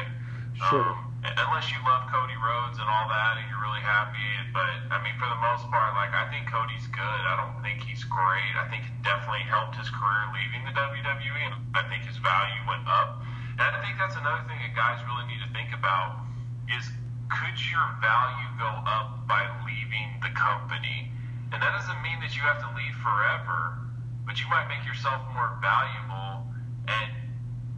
Sure. 0.70 0.94
Um, 0.94 1.12
unless 1.24 1.70
you 1.70 1.78
love 1.86 2.10
Cody 2.10 2.36
Rhodes 2.38 2.82
and 2.82 2.90
all 2.90 3.08
that, 3.08 3.38
and 3.40 3.46
you're 3.50 3.62
really 3.62 3.82
happy. 3.82 4.26
But 4.52 4.92
I 4.92 5.00
mean, 5.06 5.16
for 5.22 5.30
the 5.30 5.42
most 5.42 5.66
part, 5.70 5.94
like 5.96 6.14
I 6.14 6.28
think 6.34 6.50
Cody's 6.50 6.86
good. 6.92 7.22
I 7.30 7.38
don't 7.38 7.62
think 7.64 7.82
he's 7.86 8.04
great. 8.06 8.54
I 8.58 8.68
think 8.70 8.86
it 8.86 8.96
definitely 9.06 9.46
helped 9.48 9.78
his 9.78 9.90
career 9.90 10.24
leaving 10.34 10.66
the 10.66 10.74
WWE, 10.76 11.42
and 11.48 11.56
I 11.78 11.86
think 11.88 12.04
his 12.04 12.18
value 12.20 12.62
went 12.68 12.86
up. 12.90 13.22
And 13.62 13.78
I 13.78 13.80
think 13.86 14.02
that's 14.02 14.18
another 14.18 14.42
thing 14.50 14.58
that 14.58 14.74
guys 14.74 14.98
really 15.06 15.30
need 15.30 15.38
to 15.46 15.52
think 15.54 15.70
about 15.70 16.18
is 16.66 16.82
could 17.30 17.54
your 17.70 17.86
value 18.02 18.50
go 18.58 18.74
up 18.90 19.30
by 19.30 19.46
leaving 19.70 20.18
the 20.18 20.34
company? 20.34 21.14
And 21.54 21.62
that 21.62 21.70
doesn't 21.78 22.02
mean 22.02 22.18
that 22.26 22.34
you 22.34 22.42
have 22.42 22.58
to 22.66 22.70
leave 22.74 22.98
forever, 23.06 23.86
but 24.26 24.42
you 24.42 24.50
might 24.50 24.66
make 24.66 24.82
yourself 24.82 25.22
more 25.38 25.54
valuable 25.62 26.50
and 26.90 27.12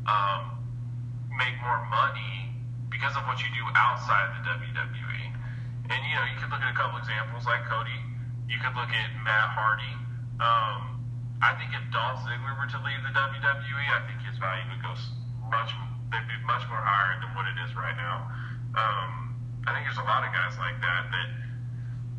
um, 0.07 0.55
make 1.35 1.51
more 1.59 1.83
money 1.91 2.55
because 2.87 3.11
of 3.19 3.27
what 3.27 3.43
you 3.43 3.51
do 3.51 3.67
outside 3.75 4.31
the 4.39 4.55
WWE. 4.55 5.23
And 5.91 5.99
you 5.99 6.13
know, 6.15 6.25
you 6.31 6.39
could 6.39 6.47
look 6.47 6.63
at 6.63 6.71
a 6.71 6.77
couple 6.79 6.95
examples 6.95 7.43
like 7.43 7.67
Cody. 7.67 7.99
You 8.47 8.55
could 8.63 8.71
look 8.79 8.87
at 8.87 9.09
Matt 9.19 9.51
Hardy. 9.51 9.93
Um, 10.39 11.03
I 11.43 11.59
think 11.59 11.75
if 11.75 11.83
Dolph 11.91 12.23
Ziggler 12.23 12.55
were 12.55 12.71
to 12.71 12.79
leave 12.87 13.03
the 13.03 13.11
WWE, 13.11 13.87
I 13.91 13.99
think 14.07 14.23
his 14.23 14.39
value 14.39 14.63
would 14.71 14.79
go 14.79 14.95
much. 15.53 15.69
They'd 16.11 16.25
be 16.29 16.37
much 16.45 16.65
more 16.69 16.81
higher 16.81 17.17
than 17.21 17.29
what 17.37 17.45
it 17.49 17.57
is 17.65 17.73
right 17.77 17.95
now. 17.97 18.29
Um, 18.77 19.37
I 19.65 19.73
think 19.73 19.85
there's 19.85 20.01
a 20.01 20.09
lot 20.09 20.25
of 20.25 20.33
guys 20.33 20.57
like 20.57 20.77
that 20.81 21.09
that 21.13 21.29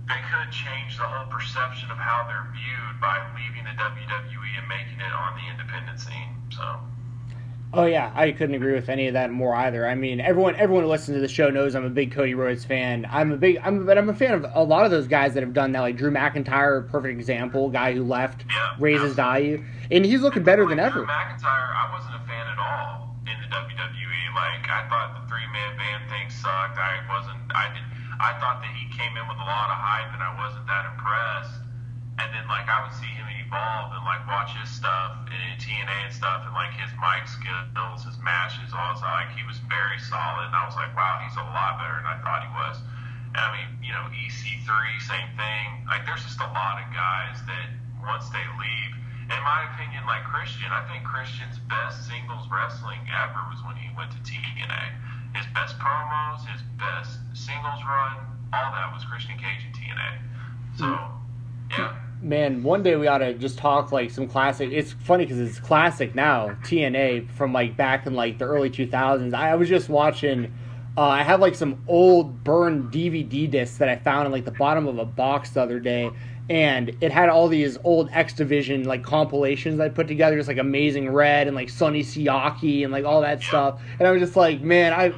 they 0.08 0.20
could 0.30 0.50
change 0.52 0.96
the 0.96 1.04
whole 1.04 1.26
perception 1.30 1.90
of 1.90 1.98
how 1.98 2.26
they're 2.26 2.46
viewed 2.52 3.00
by 3.00 3.18
leaving 3.34 3.64
the 3.64 3.74
WWE 3.78 4.50
and 4.58 4.66
making 4.68 5.00
it 5.00 5.12
on 5.12 5.34
the 5.38 5.46
independent 5.50 5.98
scene. 6.00 6.30
So. 6.50 6.62
Oh 7.76 7.86
yeah, 7.86 8.12
I 8.14 8.30
couldn't 8.30 8.54
agree 8.54 8.74
with 8.74 8.88
any 8.88 9.08
of 9.08 9.14
that 9.14 9.32
more 9.32 9.54
either. 9.56 9.86
I 9.88 9.96
mean, 9.96 10.20
everyone 10.20 10.54
everyone 10.56 10.84
who 10.84 10.90
listens 10.90 11.16
to 11.16 11.20
the 11.20 11.26
show 11.28 11.50
knows 11.50 11.74
I'm 11.74 11.84
a 11.84 11.90
big 11.90 12.12
Cody 12.12 12.34
Rhodes 12.34 12.64
fan. 12.64 13.04
I'm 13.10 13.32
a 13.32 13.36
big 13.36 13.58
I'm 13.64 13.84
but 13.84 13.98
I'm 13.98 14.08
a 14.08 14.14
fan 14.14 14.34
of 14.34 14.46
a 14.54 14.62
lot 14.62 14.84
of 14.84 14.92
those 14.92 15.08
guys 15.08 15.34
that 15.34 15.42
have 15.42 15.52
done 15.52 15.72
that, 15.72 15.80
like 15.80 15.96
Drew 15.96 16.12
McIntyre, 16.12 16.88
perfect 16.88 17.18
example, 17.18 17.70
guy 17.70 17.92
who 17.94 18.04
left, 18.04 18.44
Yeah. 18.48 18.76
raises 18.78 19.14
value, 19.14 19.64
and 19.90 20.04
he's 20.04 20.20
looking 20.20 20.44
better 20.44 20.66
than 20.68 20.78
Like, 20.78 20.86
ever. 20.86 21.04
McIntyre, 21.04 21.44
I 21.46 21.90
wasn't 21.92 22.14
a 22.14 22.18
fan 22.28 22.46
at 22.46 22.58
all 22.58 23.03
WWE. 23.54 24.22
Like 24.34 24.66
I 24.66 24.82
thought 24.90 25.14
the 25.14 25.22
three 25.30 25.46
man 25.54 25.78
band 25.78 26.10
thing 26.10 26.26
sucked. 26.26 26.74
I 26.74 26.98
wasn't. 27.06 27.38
I 27.54 27.70
did. 27.70 27.86
I 28.18 28.34
thought 28.42 28.62
that 28.62 28.72
he 28.74 28.90
came 28.90 29.14
in 29.14 29.24
with 29.30 29.38
a 29.38 29.46
lot 29.46 29.70
of 29.70 29.78
hype, 29.78 30.10
and 30.10 30.22
I 30.22 30.34
wasn't 30.34 30.66
that 30.66 30.90
impressed. 30.90 31.62
And 32.18 32.30
then 32.34 32.46
like 32.50 32.66
I 32.66 32.82
would 32.82 32.94
see 32.94 33.10
him 33.10 33.26
evolve 33.46 33.94
and 33.94 34.02
like 34.02 34.26
watch 34.26 34.54
his 34.58 34.70
stuff 34.70 35.26
in 35.30 35.54
TNA 35.62 36.10
and 36.10 36.14
stuff, 36.14 36.42
and 36.46 36.54
like 36.54 36.74
his 36.74 36.90
mic 36.98 37.26
skills, 37.30 38.02
his 38.02 38.18
matches, 38.18 38.74
all 38.74 38.94
this. 38.94 39.02
Like 39.06 39.30
he 39.38 39.46
was 39.46 39.62
very 39.70 39.98
solid, 40.02 40.50
and 40.50 40.56
I 40.58 40.66
was 40.66 40.74
like, 40.74 40.90
wow, 40.98 41.22
he's 41.22 41.38
a 41.38 41.46
lot 41.54 41.78
better 41.78 42.02
than 42.02 42.10
I 42.10 42.18
thought 42.26 42.42
he 42.42 42.52
was. 42.54 42.76
And 43.34 43.42
I 43.42 43.50
mean, 43.54 43.70
you 43.82 43.94
know, 43.94 44.06
EC3, 44.14 44.70
same 45.06 45.30
thing. 45.38 45.66
Like 45.86 46.06
there's 46.06 46.22
just 46.26 46.42
a 46.42 46.50
lot 46.50 46.82
of 46.82 46.86
guys 46.90 47.38
that 47.46 47.66
once 48.02 48.30
they 48.30 48.42
leave, 48.58 48.94
in 49.30 49.40
my 49.42 49.64
opinion, 49.72 50.04
like 50.06 50.24
Christian, 50.24 50.68
I 50.70 50.84
think 50.92 51.04
Christian's 51.04 51.58
best 51.70 52.06
singles 52.06 52.46
wrestling 52.52 53.00
ever 53.08 53.40
was 53.48 53.64
when 53.64 53.76
he 53.76 53.88
went 53.96 54.10
to 54.12 54.18
TNA. 54.18 54.82
His 55.34 55.46
best 55.54 55.78
promos, 55.78 56.46
his 56.46 56.62
best 56.76 57.18
singles 57.32 57.80
run, 57.84 58.16
all 58.52 58.70
that 58.72 58.92
was 58.92 59.04
Christian 59.04 59.36
Cage 59.36 59.64
in 59.66 59.72
TNA. 59.72 60.18
So, 60.78 60.98
yeah. 61.70 61.96
Man, 62.20 62.62
one 62.62 62.82
day 62.82 62.96
we 62.96 63.06
ought 63.06 63.18
to 63.18 63.34
just 63.34 63.58
talk 63.58 63.92
like 63.92 64.10
some 64.10 64.28
classic. 64.28 64.70
It's 64.72 64.92
funny 64.92 65.24
because 65.24 65.40
it's 65.40 65.58
classic 65.58 66.14
now 66.14 66.56
TNA 66.62 67.30
from 67.30 67.52
like 67.52 67.76
back 67.76 68.06
in 68.06 68.14
like 68.14 68.38
the 68.38 68.44
early 68.44 68.70
2000s. 68.70 69.34
I, 69.34 69.50
I 69.50 69.54
was 69.56 69.68
just 69.68 69.88
watching. 69.88 70.52
Uh, 70.96 71.02
I 71.02 71.22
have 71.22 71.40
like 71.40 71.54
some 71.54 71.82
old 71.88 72.44
burned 72.44 72.92
DVD 72.92 73.50
discs 73.50 73.78
that 73.78 73.88
I 73.88 73.96
found 73.96 74.26
in 74.26 74.32
like 74.32 74.44
the 74.44 74.52
bottom 74.52 74.86
of 74.86 74.98
a 74.98 75.04
box 75.04 75.50
the 75.50 75.60
other 75.60 75.80
day, 75.80 76.10
and 76.50 76.94
it 77.00 77.10
had 77.10 77.28
all 77.28 77.48
these 77.48 77.78
old 77.84 78.10
X 78.12 78.34
Division 78.34 78.84
like 78.84 79.02
compilations 79.02 79.80
I 79.80 79.88
put 79.88 80.08
together, 80.08 80.36
just 80.36 80.48
like 80.48 80.58
Amazing 80.58 81.10
Red 81.10 81.46
and 81.46 81.56
like 81.56 81.70
Sonny 81.70 82.02
Siaki 82.02 82.82
and 82.82 82.92
like 82.92 83.04
all 83.04 83.22
that 83.22 83.42
stuff. 83.42 83.80
And 83.98 84.06
I 84.06 84.10
was 84.10 84.20
just 84.20 84.36
like, 84.36 84.60
man, 84.60 84.92
I, 84.92 85.14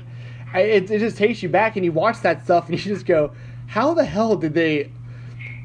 I 0.52 0.60
it, 0.60 0.90
it 0.90 0.98
just 1.00 1.16
takes 1.16 1.42
you 1.42 1.48
back, 1.48 1.76
and 1.76 1.84
you 1.84 1.92
watch 1.92 2.20
that 2.22 2.44
stuff, 2.44 2.68
and 2.68 2.78
you 2.84 2.94
just 2.94 3.06
go, 3.06 3.32
how 3.66 3.94
the 3.94 4.04
hell 4.04 4.36
did 4.36 4.54
they? 4.54 4.92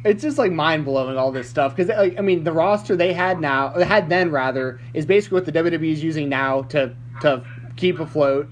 it's 0.03 0.23
just 0.23 0.37
like 0.37 0.51
mind 0.51 0.83
blowing 0.85 1.17
all 1.17 1.31
this 1.31 1.49
stuff 1.49 1.75
because 1.75 1.95
like 1.95 2.17
I 2.17 2.21
mean 2.21 2.43
the 2.43 2.51
roster 2.51 2.95
they 2.95 3.13
had 3.13 3.39
now 3.39 3.69
had 3.69 4.09
then 4.09 4.31
rather 4.31 4.81
is 4.93 5.05
basically 5.05 5.35
what 5.35 5.45
the 5.45 5.51
WWE 5.51 5.91
is 5.91 6.03
using 6.03 6.29
now 6.29 6.63
to 6.63 6.95
to 7.21 7.43
keep 7.75 7.99
afloat, 7.99 8.49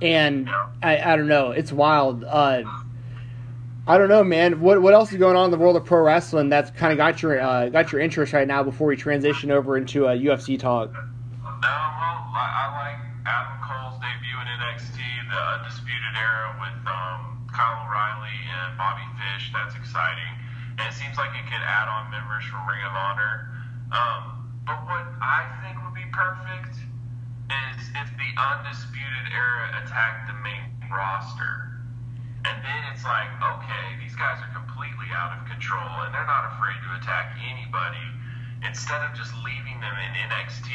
and 0.00 0.48
I, 0.82 0.98
I 0.98 1.16
don't 1.16 1.28
know 1.28 1.50
it's 1.50 1.72
wild. 1.72 2.24
Uh, 2.24 2.62
I 3.88 3.98
don't 3.98 4.08
know, 4.08 4.24
man. 4.24 4.60
What 4.60 4.82
what 4.82 4.94
else 4.94 5.12
is 5.12 5.18
going 5.18 5.36
on 5.36 5.44
in 5.44 5.50
the 5.52 5.58
world 5.58 5.76
of 5.76 5.84
pro 5.84 6.02
wrestling 6.02 6.48
that's 6.48 6.72
kind 6.72 6.90
of 6.90 6.98
got 6.98 7.22
your 7.22 7.38
uh, 7.38 7.68
got 7.68 7.92
your 7.92 8.00
interest 8.00 8.32
right 8.32 8.46
now 8.46 8.64
before 8.64 8.88
we 8.88 8.96
transition 8.96 9.52
over 9.52 9.76
into 9.76 10.06
a 10.06 10.16
UFC 10.18 10.58
talk? 10.58 10.90
Um, 10.90 11.62
well, 11.62 12.18
I, 12.34 12.46
I 12.50 12.66
like 12.74 12.98
Adam 13.30 13.62
Cole's 13.62 14.02
debut 14.02 14.34
in 14.42 14.46
NXT, 14.58 14.98
the 15.30 15.38
Undisputed 15.38 16.14
Era 16.18 16.58
with 16.58 16.78
um, 16.82 17.46
Kyle 17.54 17.86
O'Reilly 17.86 18.34
and 18.58 18.74
Bobby 18.74 19.06
Fish. 19.22 19.54
That's 19.54 19.78
exciting. 19.78 20.34
And 20.82 20.90
it 20.90 20.94
seems 20.98 21.14
like 21.14 21.30
it 21.38 21.46
could 21.46 21.62
add 21.62 21.86
on 21.86 22.10
members 22.10 22.42
from 22.42 22.66
Ring 22.66 22.82
of 22.82 22.90
Honor. 22.90 23.54
Um, 23.94 24.50
but 24.66 24.82
what 24.90 25.06
I 25.22 25.46
think 25.62 25.78
would 25.86 25.94
be 25.94 26.10
perfect 26.10 26.74
is 26.74 27.78
if 27.94 28.08
the 28.18 28.30
Undisputed 28.34 29.30
Era 29.30 29.78
attacked 29.78 30.26
the 30.26 30.34
main 30.42 30.74
roster. 30.90 31.75
And 32.46 32.62
then 32.62 32.80
it's 32.94 33.02
like, 33.02 33.26
okay, 33.42 33.98
these 33.98 34.14
guys 34.14 34.38
are 34.38 34.52
completely 34.54 35.10
out 35.10 35.34
of 35.34 35.42
control 35.50 36.06
and 36.06 36.14
they're 36.14 36.30
not 36.30 36.54
afraid 36.54 36.78
to 36.78 36.90
attack 36.94 37.34
anybody 37.42 38.06
instead 38.62 39.02
of 39.02 39.10
just 39.18 39.34
leaving 39.42 39.82
them 39.82 39.96
in 39.98 40.10
NXT. 40.30 40.70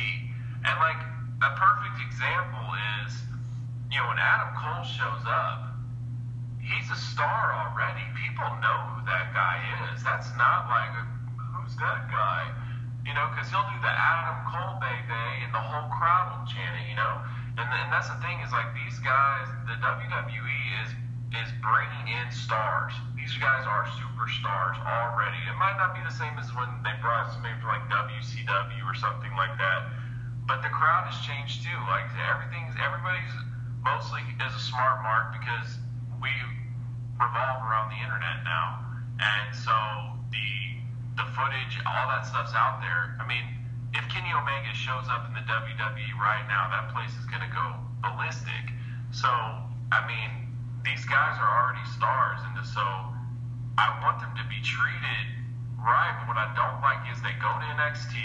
And 0.68 0.76
like 0.84 1.00
a 1.40 1.52
perfect 1.56 1.98
example 2.04 2.68
is, 3.08 3.24
you 3.88 4.04
know, 4.04 4.12
when 4.12 4.20
Adam 4.20 4.52
Cole 4.52 4.84
shows 4.84 5.24
up, 5.24 5.80
he's 6.60 6.92
a 6.92 7.00
star 7.00 7.56
already. 7.56 8.04
People 8.20 8.52
know 8.60 8.78
who 8.92 9.08
that 9.08 9.32
guy 9.32 9.64
is. 9.96 10.04
That's 10.04 10.28
not 10.36 10.68
like, 10.68 10.92
who's 11.56 11.80
that 11.80 12.12
guy? 12.12 12.52
You 13.08 13.16
know, 13.16 13.32
because 13.32 13.48
he'll 13.48 13.66
do 13.72 13.80
the 13.80 13.96
Adam 13.96 14.44
Cole 14.44 14.76
baby 14.84 15.48
and 15.48 15.56
the 15.56 15.64
whole 15.64 15.88
crowd 15.88 16.36
will 16.36 16.46
chant 16.52 16.84
it, 16.84 16.92
you 16.92 17.00
know? 17.00 17.16
And, 17.56 17.64
and 17.64 17.88
that's 17.96 18.12
the 18.12 18.20
thing 18.20 18.44
is 18.44 18.52
like 18.52 18.76
these 18.76 19.00
guys, 19.00 19.48
the 19.72 19.80
WWE 19.80 20.60
is 20.84 20.92
is 21.32 21.50
bringing 21.64 22.12
in 22.12 22.28
stars. 22.32 22.92
These 23.16 23.32
guys 23.40 23.64
are 23.64 23.88
superstars 23.96 24.76
already. 24.84 25.40
It 25.48 25.56
might 25.56 25.80
not 25.80 25.96
be 25.96 26.04
the 26.04 26.12
same 26.12 26.36
as 26.36 26.52
when 26.52 26.68
they 26.84 26.92
brought 27.00 27.32
somebody 27.32 27.56
from 27.64 27.72
like 27.72 27.88
WCW 27.88 28.84
or 28.84 28.96
something 28.96 29.32
like 29.40 29.56
that, 29.56 29.88
but 30.44 30.60
the 30.60 30.72
crowd 30.72 31.08
has 31.08 31.16
changed 31.24 31.64
too. 31.64 31.80
Like 31.88 32.08
everything's 32.20 32.76
everybody's 32.76 33.32
mostly 33.80 34.22
is 34.44 34.52
a 34.52 34.64
smart 34.64 35.00
mark 35.08 35.32
because 35.32 35.80
we 36.20 36.32
revolve 37.16 37.64
around 37.64 37.96
the 37.96 38.00
internet 38.04 38.44
now, 38.44 38.84
and 39.24 39.56
so 39.56 39.76
the 40.36 40.48
the 41.16 41.28
footage, 41.32 41.80
all 41.88 42.08
that 42.12 42.28
stuff's 42.28 42.56
out 42.56 42.84
there. 42.84 43.16
I 43.20 43.28
mean, 43.28 43.44
if 43.96 44.04
Kenny 44.12 44.32
Omega 44.36 44.76
shows 44.76 45.08
up 45.08 45.28
in 45.28 45.34
the 45.36 45.46
WWE 45.48 46.12
right 46.20 46.44
now, 46.52 46.68
that 46.72 46.92
place 46.92 47.12
is 47.16 47.26
gonna 47.32 47.52
go 47.52 47.80
ballistic. 48.04 48.76
So, 49.12 49.28
I 49.28 50.08
mean, 50.08 50.41
these 50.84 51.06
guys 51.06 51.38
are 51.38 51.52
already 51.62 51.86
stars, 51.94 52.42
and 52.42 52.58
so 52.66 52.82
I 53.78 53.88
want 54.02 54.18
them 54.22 54.34
to 54.38 54.46
be 54.50 54.58
treated 54.66 55.26
right. 55.78 56.14
But 56.18 56.34
what 56.34 56.40
I 56.42 56.50
don't 56.58 56.82
like 56.82 57.06
is 57.14 57.22
they 57.22 57.34
go 57.38 57.50
to 57.50 57.66
NXT. 57.78 58.18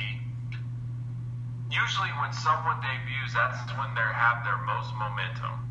Usually, 1.69 2.13
when 2.23 2.33
someone 2.33 2.81
debuts, 2.81 3.37
that's 3.37 3.61
when 3.77 3.93
they 3.93 4.09
have 4.09 4.41
their 4.45 4.57
most 4.65 4.95
momentum, 4.97 5.69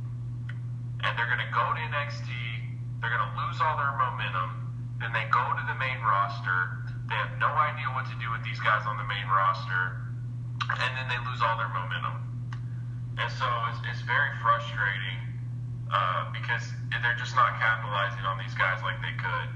and 1.02 1.12
they're 1.18 1.30
gonna 1.30 1.50
go 1.50 1.66
to 1.74 1.82
NXT. 1.82 2.30
They're 3.02 3.14
gonna 3.14 3.34
lose 3.34 3.58
all 3.62 3.78
their 3.82 3.96
momentum. 3.98 4.98
Then 5.02 5.10
they 5.10 5.26
go 5.34 5.42
to 5.42 5.64
the 5.66 5.78
main 5.82 6.00
roster. 6.06 6.86
They 7.10 7.18
have 7.18 7.34
no 7.42 7.50
idea 7.50 7.90
what 7.94 8.06
to 8.10 8.16
do 8.22 8.30
with 8.30 8.46
these 8.46 8.62
guys 8.62 8.86
on 8.86 8.98
the 8.98 9.08
main 9.10 9.26
roster, 9.26 10.06
and 10.70 10.90
then 10.94 11.06
they 11.10 11.20
lose 11.26 11.42
all 11.42 11.58
their 11.58 11.70
momentum. 11.74 12.22
And 13.18 13.30
so 13.32 13.46
it's, 13.72 13.80
it's 13.90 14.02
very 14.06 14.34
frustrating 14.42 15.25
uh, 15.96 16.26
because 16.34 16.70
they're 17.02 17.16
just 17.16 17.36
not 17.36 17.58
capitalizing 17.60 18.26
on 18.26 18.38
these 18.38 18.54
guys 18.56 18.82
like 18.84 19.00
they 19.02 19.16
could. 19.18 19.50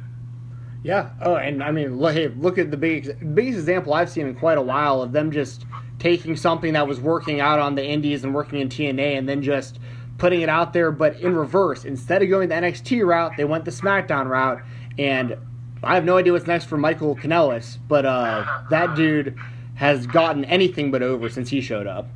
Yeah. 0.83 1.09
Oh, 1.21 1.35
and 1.35 1.61
I 1.61 1.71
mean, 1.71 1.97
look, 1.97 2.13
hey, 2.13 2.29
look 2.29 2.57
at 2.57 2.71
the 2.71 2.77
big, 2.77 3.35
biggest 3.35 3.59
example 3.59 3.93
I've 3.93 4.09
seen 4.09 4.27
in 4.27 4.35
quite 4.35 4.57
a 4.57 4.61
while 4.61 5.01
of 5.01 5.11
them 5.11 5.31
just 5.31 5.65
taking 5.99 6.37
something 6.37 6.73
that 6.73 6.87
was 6.87 7.01
working 7.01 7.41
out 7.41 7.59
on 7.59 7.75
the 7.75 7.85
Indies 7.85 8.23
and 8.23 8.33
working 8.33 8.59
in 8.59 8.69
TNA, 8.69 9.17
and 9.17 9.27
then 9.27 9.41
just 9.41 9.79
putting 10.17 10.41
it 10.41 10.49
out 10.49 10.71
there, 10.71 10.91
but 10.91 11.19
in 11.19 11.35
reverse. 11.35 11.83
Instead 11.83 12.21
of 12.21 12.29
going 12.29 12.49
the 12.49 12.55
NXT 12.55 13.05
route, 13.05 13.33
they 13.35 13.43
went 13.43 13.65
the 13.65 13.71
SmackDown 13.71 14.27
route, 14.27 14.61
and 14.97 15.35
I 15.83 15.95
have 15.95 16.05
no 16.05 16.17
idea 16.17 16.31
what's 16.33 16.47
next 16.47 16.65
for 16.65 16.77
Michael 16.77 17.15
Kanellis, 17.15 17.77
but 17.87 18.05
uh, 18.05 18.45
that 18.69 18.95
dude 18.95 19.35
has 19.75 20.07
gotten 20.07 20.45
anything 20.45 20.91
but 20.91 21.01
over 21.01 21.29
since 21.29 21.49
he 21.49 21.59
showed 21.61 21.87
up. 21.87 22.07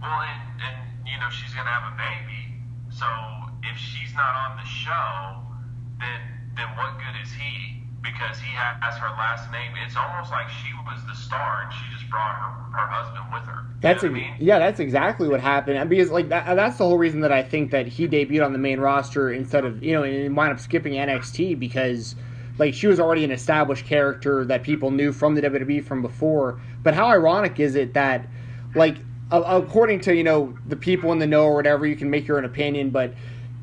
Well, 0.00 0.20
and, 0.20 0.62
and 0.62 1.08
you 1.08 1.18
know 1.18 1.28
she's 1.30 1.52
gonna 1.54 1.68
have 1.68 1.92
a 1.92 1.96
baby, 1.96 2.54
so 2.90 3.06
not 4.16 4.34
on 4.50 4.56
the 4.56 4.64
show, 4.66 5.42
then 6.00 6.20
then 6.56 6.68
what 6.76 6.96
good 6.98 7.16
is 7.22 7.32
he? 7.32 7.82
Because 8.02 8.38
he 8.40 8.48
has 8.56 8.96
her 8.96 9.10
last 9.10 9.50
name. 9.52 9.72
It's 9.84 9.96
almost 9.96 10.30
like 10.30 10.48
she 10.48 10.72
was 10.86 11.04
the 11.06 11.14
star 11.14 11.62
and 11.64 11.72
she 11.72 11.84
just 11.92 12.08
brought 12.10 12.34
her 12.36 12.50
her 12.78 12.86
husband 12.88 13.26
with 13.32 13.44
her. 13.44 13.64
You 13.82 13.82
That's 13.82 14.02
know 14.02 14.04
a, 14.04 14.08
I 14.08 14.12
mean? 14.12 14.34
yeah, 14.38 14.58
that's 14.58 14.80
exactly 14.80 15.28
what 15.28 15.40
happened. 15.40 15.76
And 15.78 15.88
Because 15.90 16.10
like 16.10 16.28
that, 16.30 16.54
that's 16.54 16.78
the 16.78 16.84
whole 16.84 16.98
reason 16.98 17.20
that 17.20 17.32
I 17.32 17.42
think 17.42 17.70
that 17.72 17.86
he 17.86 18.08
debuted 18.08 18.44
on 18.44 18.52
the 18.52 18.58
main 18.58 18.80
roster 18.80 19.30
instead 19.32 19.64
of 19.64 19.82
you 19.82 19.92
know 19.92 20.02
and 20.02 20.36
wound 20.36 20.52
up 20.52 20.60
skipping 20.60 20.94
NXT 20.94 21.58
because 21.58 22.16
like 22.58 22.74
she 22.74 22.86
was 22.86 22.98
already 22.98 23.24
an 23.24 23.30
established 23.30 23.86
character 23.86 24.44
that 24.46 24.62
people 24.62 24.90
knew 24.90 25.12
from 25.12 25.34
the 25.34 25.42
WWE 25.42 25.84
from 25.84 26.02
before. 26.02 26.60
But 26.82 26.94
how 26.94 27.08
ironic 27.08 27.60
is 27.60 27.74
it 27.74 27.94
that 27.94 28.26
like 28.74 28.96
according 29.30 30.00
to 30.00 30.14
you 30.14 30.24
know 30.24 30.56
the 30.66 30.76
people 30.76 31.12
in 31.12 31.18
the 31.18 31.26
know 31.26 31.44
or 31.44 31.54
whatever, 31.54 31.86
you 31.86 31.96
can 31.96 32.10
make 32.10 32.26
your 32.26 32.38
own 32.38 32.44
opinion, 32.44 32.90
but 32.90 33.14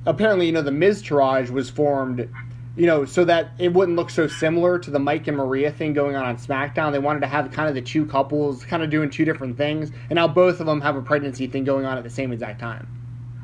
apparently, 0.05 0.45
you 0.45 0.51
know, 0.51 0.61
the 0.61 0.71
Miz 0.71 1.01
Miztourage 1.01 1.49
was 1.49 1.69
formed, 1.69 2.29
you 2.75 2.85
know, 2.85 3.05
so 3.05 3.25
that 3.25 3.51
it 3.59 3.73
wouldn't 3.73 3.97
look 3.97 4.09
so 4.09 4.27
similar 4.27 4.79
to 4.79 4.91
the 4.91 4.99
Mike 4.99 5.27
and 5.27 5.37
Maria 5.37 5.71
thing 5.71 5.93
going 5.93 6.15
on 6.15 6.25
on 6.25 6.37
SmackDown. 6.37 6.91
They 6.91 6.99
wanted 6.99 7.21
to 7.21 7.27
have 7.27 7.51
kind 7.51 7.69
of 7.69 7.75
the 7.75 7.81
two 7.81 8.05
couples 8.05 8.65
kind 8.65 8.83
of 8.83 8.89
doing 8.89 9.09
two 9.09 9.25
different 9.25 9.57
things, 9.57 9.91
and 10.09 10.15
now 10.15 10.27
both 10.27 10.59
of 10.59 10.65
them 10.65 10.81
have 10.81 10.95
a 10.95 11.01
pregnancy 11.01 11.47
thing 11.47 11.63
going 11.63 11.85
on 11.85 11.97
at 11.97 12.03
the 12.03 12.09
same 12.09 12.31
exact 12.31 12.59
time. 12.59 12.87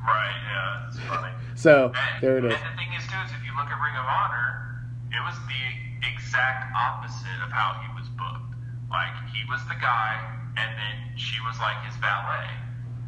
Right, 0.05 0.35
yeah, 0.49 0.87
it's 0.87 0.99
funny. 0.99 1.33
So 1.55 1.91
And- 1.93 2.21
there 2.21 2.37
it 2.37 2.45
is. 2.45 2.53
And 2.53 2.61
the 2.61 2.77
thing 2.77 2.93
is, 2.97 3.05
too, 3.07 3.19
is 3.25 3.31
if 3.31 3.45
you 3.45 3.51
look 3.55 3.67
at 3.67 3.77
Ring 3.81 3.95
of 3.95 4.05
Honor, 4.05 4.81
it 5.11 5.21
was 5.23 5.35
the 5.47 6.07
exact 6.07 6.71
opposite 6.75 7.39
of 7.43 7.51
how 7.51 7.79
he 7.83 7.87
was 7.99 8.07
booked. 8.09 8.55
Like, 8.89 9.13
he 9.33 9.43
was 9.49 9.61
the 9.67 9.75
guy, 9.75 10.17
and 10.57 10.69
then 10.77 11.17
she 11.17 11.39
was 11.41 11.59
like 11.59 11.77
his 11.85 11.95
valet. 11.97 12.47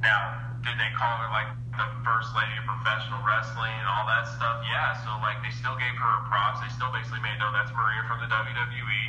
Now, 0.02 0.58
did 0.66 0.78
they 0.78 0.92
call 0.98 1.18
her 1.22 1.30
like 1.30 1.50
the 1.78 1.88
first 2.02 2.34
lady 2.34 2.58
of 2.58 2.66
professional 2.66 3.22
wrestling 3.22 3.74
and 3.74 3.88
all 3.88 4.06
that 4.10 4.26
stuff? 4.30 4.62
Yeah, 4.66 4.98
so 5.06 5.14
like 5.22 5.42
they 5.46 5.54
still 5.54 5.78
gave 5.78 5.94
her 5.98 6.14
props. 6.30 6.62
They 6.62 6.70
still 6.74 6.90
basically 6.90 7.22
made, 7.22 7.38
no, 7.38 7.54
that's 7.54 7.70
Maria 7.74 8.02
from 8.10 8.22
the 8.22 8.30
WWE. 8.30 9.04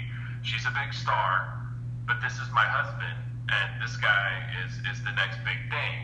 She's 0.44 0.64
a 0.68 0.74
big 0.76 0.92
star, 0.92 1.64
but 2.04 2.20
this 2.20 2.36
is 2.40 2.48
my 2.52 2.64
husband, 2.64 3.16
and 3.48 3.68
this 3.80 3.96
guy 3.96 4.52
is, 4.64 4.72
is 4.88 5.00
the 5.04 5.14
next 5.16 5.40
big 5.44 5.60
thing. 5.72 5.96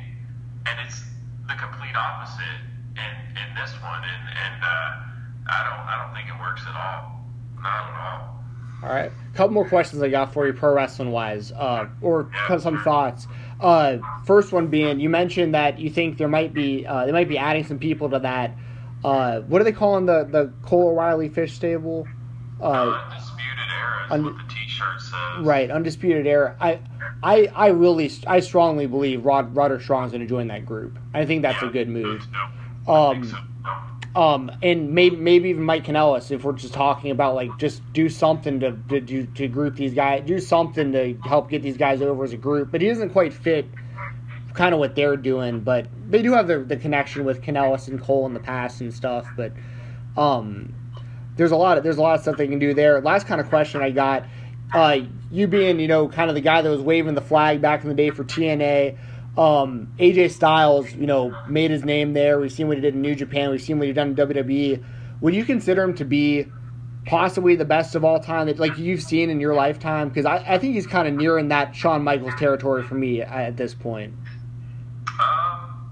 And 0.69 0.77
it's 0.85 1.05
the 1.49 1.57
complete 1.57 1.97
opposite 1.97 2.61
in, 2.97 3.15
in 3.37 3.49
this 3.57 3.73
one, 3.81 4.05
and, 4.05 4.25
and 4.29 4.59
uh, 4.61 5.09
I 5.49 5.59
don't 5.65 5.85
I 5.89 5.95
don't 5.97 6.13
think 6.13 6.29
it 6.29 6.39
works 6.41 6.63
at 6.69 6.77
all. 6.77 7.25
Not 7.63 7.83
at 7.89 7.97
all. 7.97 8.38
All 8.83 8.89
right, 8.91 9.11
a 9.11 9.37
couple 9.37 9.55
more 9.55 9.69
questions 9.69 10.01
I 10.03 10.09
got 10.09 10.33
for 10.33 10.47
you, 10.47 10.53
pro 10.53 10.73
wrestling 10.73 11.11
wise, 11.11 11.51
uh, 11.53 11.89
or 12.01 12.31
some 12.61 12.83
thoughts. 12.85 13.27
Uh, 13.61 13.99
first 14.25 14.53
one 14.53 14.69
being, 14.69 15.01
you 15.01 15.09
mentioned 15.09 15.55
that 15.55 15.81
you 15.81 15.91
think 15.91 16.17
there 16.17 16.29
might 16.29 16.55
be 16.55 16.87
uh, 16.87 17.05
they 17.07 17.13
might 17.13 17.29
be 17.29 17.37
adding 17.39 17.65
some 17.65 17.79
people 17.81 18.09
to 18.11 18.21
that. 18.21 18.53
Uh, 19.05 19.41
what 19.43 19.61
are 19.61 19.65
they 19.65 19.73
calling 19.73 20.07
the 20.07 20.25
the 20.25 20.53
Cole 20.63 20.91
O'Reilly 20.91 21.29
fish 21.29 21.55
stable? 21.55 22.07
Uh, 22.61 23.01
Undisputed 23.11 23.59
era 23.81 24.05
is 24.07 24.11
und- 24.13 24.25
what 24.27 24.37
the 24.49 24.55
T-shirt 24.55 25.01
says. 25.01 25.45
right, 25.47 25.71
undisputed 25.71 26.27
era. 26.27 26.57
I, 26.61 26.81
I, 27.23 27.47
I 27.55 27.67
really, 27.69 28.11
I 28.29 28.39
strongly 28.41 28.87
believe 28.87 29.25
Rod 29.25 29.55
Roderick 29.57 29.83
Strong's 29.83 30.13
going 30.13 30.23
to 30.23 30.27
join 30.29 30.47
that 30.49 30.65
group. 30.67 30.99
I 31.15 31.25
think 31.27 31.43
that's 31.43 31.63
a 31.63 31.69
good 31.69 31.89
move. 31.89 32.23
No, 32.33 32.39
I 32.93 33.15
think 33.15 33.35
Um. 33.35 33.58
Um, 34.19 34.51
and 34.65 34.91
maybe 34.91 35.15
maybe 35.15 35.51
even 35.51 35.63
Mike 35.63 35.85
Kanellis, 35.85 36.33
if 36.33 36.43
we're 36.43 36.51
just 36.51 36.75
talking 36.75 37.13
about 37.13 37.37
like 37.37 37.57
just 37.57 37.81
do 37.93 38.09
something 38.09 38.59
to 38.59 38.73
to, 38.89 39.27
to, 39.27 39.47
group 39.47 39.77
these 39.77 39.95
guys, 39.95 40.25
do 40.27 40.41
something 40.41 40.91
to 40.91 41.15
help 41.25 41.49
get 41.49 41.63
these 41.63 41.77
guys 41.77 42.03
over 42.03 42.25
as 42.25 42.33
a 42.33 42.37
group. 42.37 42.73
But 42.73 42.81
he 42.81 42.89
doesn't 42.89 43.11
quite 43.11 43.33
fit 43.33 43.67
kind 44.55 44.75
of 44.75 44.81
what 44.81 44.97
they're 44.97 45.17
doing. 45.17 45.61
But 45.61 45.87
they 46.11 46.21
do 46.21 46.33
have 46.33 46.49
the 46.49 46.59
the 46.59 46.77
connection 46.77 47.25
with 47.25 47.43
Kanellis 47.43 47.87
and 47.87 48.03
Cole 48.03 48.27
in 48.27 48.35
the 48.35 48.41
past 48.41 48.81
and 48.81 48.93
stuff. 48.93 49.25
But 49.37 49.53
um, 50.17 50.75
there's 51.37 51.53
a 51.53 51.57
lot 51.57 51.79
of 51.79 51.85
there's 51.85 51.99
a 51.99 52.03
lot 52.03 52.17
of 52.17 52.23
stuff 52.23 52.39
they 52.39 52.49
can 52.49 52.59
do 52.59 52.75
there. 52.75 53.01
Last 53.01 53.29
kind 53.29 53.41
of 53.41 53.49
question 53.49 53.83
I 53.83 53.91
got, 53.91 54.25
uh, 54.75 54.99
you 55.31 55.47
being 55.47 55.79
you 55.79 55.87
know 55.87 56.09
kind 56.09 56.29
of 56.29 56.35
the 56.35 56.41
guy 56.41 56.61
that 56.61 56.69
was 56.69 56.81
waving 56.81 57.15
the 57.15 57.23
flag 57.23 57.63
back 57.63 57.85
in 57.85 57.89
the 57.89 57.95
day 57.95 58.11
for 58.11 58.25
TNA. 58.25 58.99
Um, 59.37 59.93
AJ 59.99 60.33
Styles, 60.33 60.93
you 60.95 61.07
know, 61.07 61.37
made 61.49 61.71
his 61.71 61.85
name 61.85 62.13
there. 62.13 62.41
We've 62.41 62.51
seen 62.51 62.67
what 62.67 62.77
he 62.77 62.81
did 62.81 62.95
in 62.95 63.03
New 63.03 63.15
Japan. 63.15 63.51
We've 63.51 63.63
seen 63.63 63.79
what 63.79 63.87
he 63.87 63.93
done 63.93 64.09
in 64.09 64.17
WWE. 64.17 64.85
Would 65.21 65.35
you 65.35 65.45
consider 65.45 65.83
him 65.83 65.95
to 65.95 66.05
be 66.05 66.47
possibly 67.07 67.57
the 67.57 67.65
best 67.65 67.95
of 67.95 68.05
all 68.05 68.21
time 68.21 68.47
that 68.47 68.59
like 68.59 68.77
you've 68.79 69.03
seen 69.03 69.31
in 69.31 69.41
your 69.41 69.55
lifetime? 69.55 70.09
Because 70.09 70.27
I, 70.27 70.37
I 70.47 70.59
think 70.59 70.75
he's 70.75 70.87
kind 70.87 71.09
of 71.09 71.15
nearing 71.15 71.49
that 71.49 71.75
Shawn 71.75 72.03
Michaels 72.03 72.35
territory 72.39 72.83
for 72.83 72.95
me 72.95 73.23
at 73.23 73.57
this 73.57 73.75
point. 73.75 74.15
Um, 75.21 75.91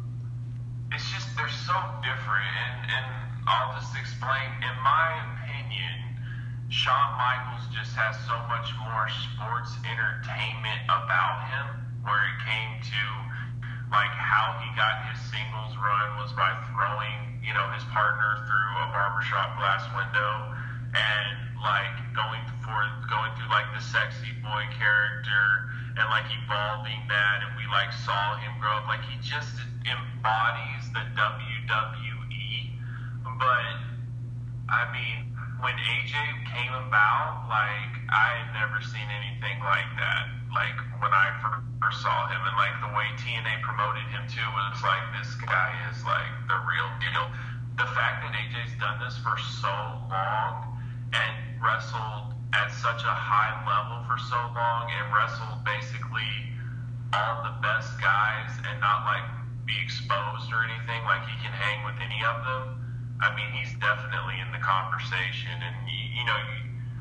it's 0.92 1.10
just 1.10 1.34
they're 1.36 1.48
so 1.48 1.74
different, 2.02 2.46
and, 2.46 2.90
and 2.90 3.06
I'll 3.48 3.78
just 3.80 3.96
explain. 3.96 4.50
In 4.62 4.76
my 4.84 5.22
opinion, 5.34 6.20
Shawn 6.68 7.16
Michaels 7.16 7.66
just 7.74 7.96
has 7.96 8.14
so 8.26 8.36
much 8.46 8.70
more 8.84 9.08
sports 9.08 9.74
entertainment 9.88 10.82
about 10.86 11.48
him, 11.50 11.85
where 12.06 12.24
it 12.30 12.38
came 12.46 12.72
to 12.80 13.02
like 13.90 14.14
how 14.14 14.56
he 14.62 14.68
got 14.78 15.10
his 15.10 15.18
singles 15.30 15.74
run 15.78 16.16
was 16.22 16.32
by 16.32 16.50
throwing, 16.70 17.42
you 17.42 17.52
know, 17.54 17.66
his 17.74 17.84
partner 17.90 18.46
through 18.46 18.72
a 18.82 18.86
barbershop 18.94 19.58
glass 19.58 19.82
window, 19.94 20.32
and 20.94 21.34
like 21.60 21.94
going 22.14 22.42
for 22.62 22.78
going 23.10 23.30
through 23.36 23.50
like 23.50 23.68
the 23.74 23.82
sexy 23.82 24.32
boy 24.42 24.64
character 24.74 25.44
and 25.98 26.06
like 26.08 26.26
evolving 26.30 27.02
that. 27.10 27.44
And 27.46 27.52
we 27.58 27.66
like 27.68 27.92
saw 27.92 28.38
him 28.40 28.56
grow 28.58 28.80
up. 28.80 28.86
Like 28.86 29.04
he 29.04 29.18
just 29.20 29.58
embodies 29.84 30.88
the 30.94 31.04
WWE 31.14 32.06
but 33.38 33.76
I 34.68 34.88
mean 34.92 35.35
when 35.60 35.72
AJ 35.72 36.16
came 36.52 36.74
about 36.84 37.48
like 37.48 37.92
I 38.12 38.44
had 38.44 38.48
never 38.52 38.80
seen 38.84 39.08
anything 39.08 39.56
like 39.64 39.88
that. 39.96 40.24
Like 40.52 40.76
when 41.00 41.12
I 41.12 41.32
first 41.80 42.04
saw 42.04 42.28
him 42.28 42.40
and 42.44 42.56
like 42.60 42.76
the 42.84 42.92
way 42.92 43.08
TNA 43.16 43.64
promoted 43.64 44.04
him 44.12 44.24
too 44.28 44.44
was 44.52 44.80
like 44.84 45.04
this 45.16 45.32
guy 45.40 45.72
is 45.88 46.04
like 46.04 46.32
the 46.48 46.58
real 46.68 46.90
deal. 47.00 47.24
The 47.80 47.88
fact 47.96 48.24
that 48.24 48.32
AJ's 48.36 48.76
done 48.80 49.00
this 49.00 49.16
for 49.20 49.36
so 49.60 49.72
long 50.12 50.76
and 51.12 51.34
wrestled 51.60 52.36
at 52.52 52.72
such 52.72 53.04
a 53.04 53.16
high 53.16 53.56
level 53.64 54.04
for 54.04 54.20
so 54.20 54.36
long 54.52 54.92
and 54.92 55.08
wrestled 55.12 55.64
basically 55.64 56.52
all 57.16 57.44
the 57.48 57.56
best 57.64 57.96
guys 58.00 58.52
and 58.68 58.76
not 58.80 59.08
like 59.08 59.24
be 59.64 59.76
exposed 59.80 60.52
or 60.52 60.64
anything 60.68 61.00
like 61.08 61.24
he 61.24 61.36
can 61.40 61.52
hang 61.52 61.80
with 61.84 61.96
any 62.00 62.20
of 62.28 62.44
them 62.44 62.85
i 63.20 63.28
mean 63.34 63.48
he's 63.56 63.72
definitely 63.78 64.36
in 64.40 64.50
the 64.52 64.62
conversation 64.62 65.52
and 65.62 65.76
you, 65.88 66.20
you 66.20 66.24
know 66.24 66.40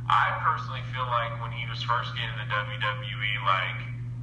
i 0.08 0.36
personally 0.44 0.84
feel 0.94 1.08
like 1.10 1.34
when 1.42 1.52
he 1.52 1.66
was 1.68 1.82
first 1.84 2.14
getting 2.16 2.36
the 2.40 2.50
wwe 2.50 3.34
like 3.46 3.80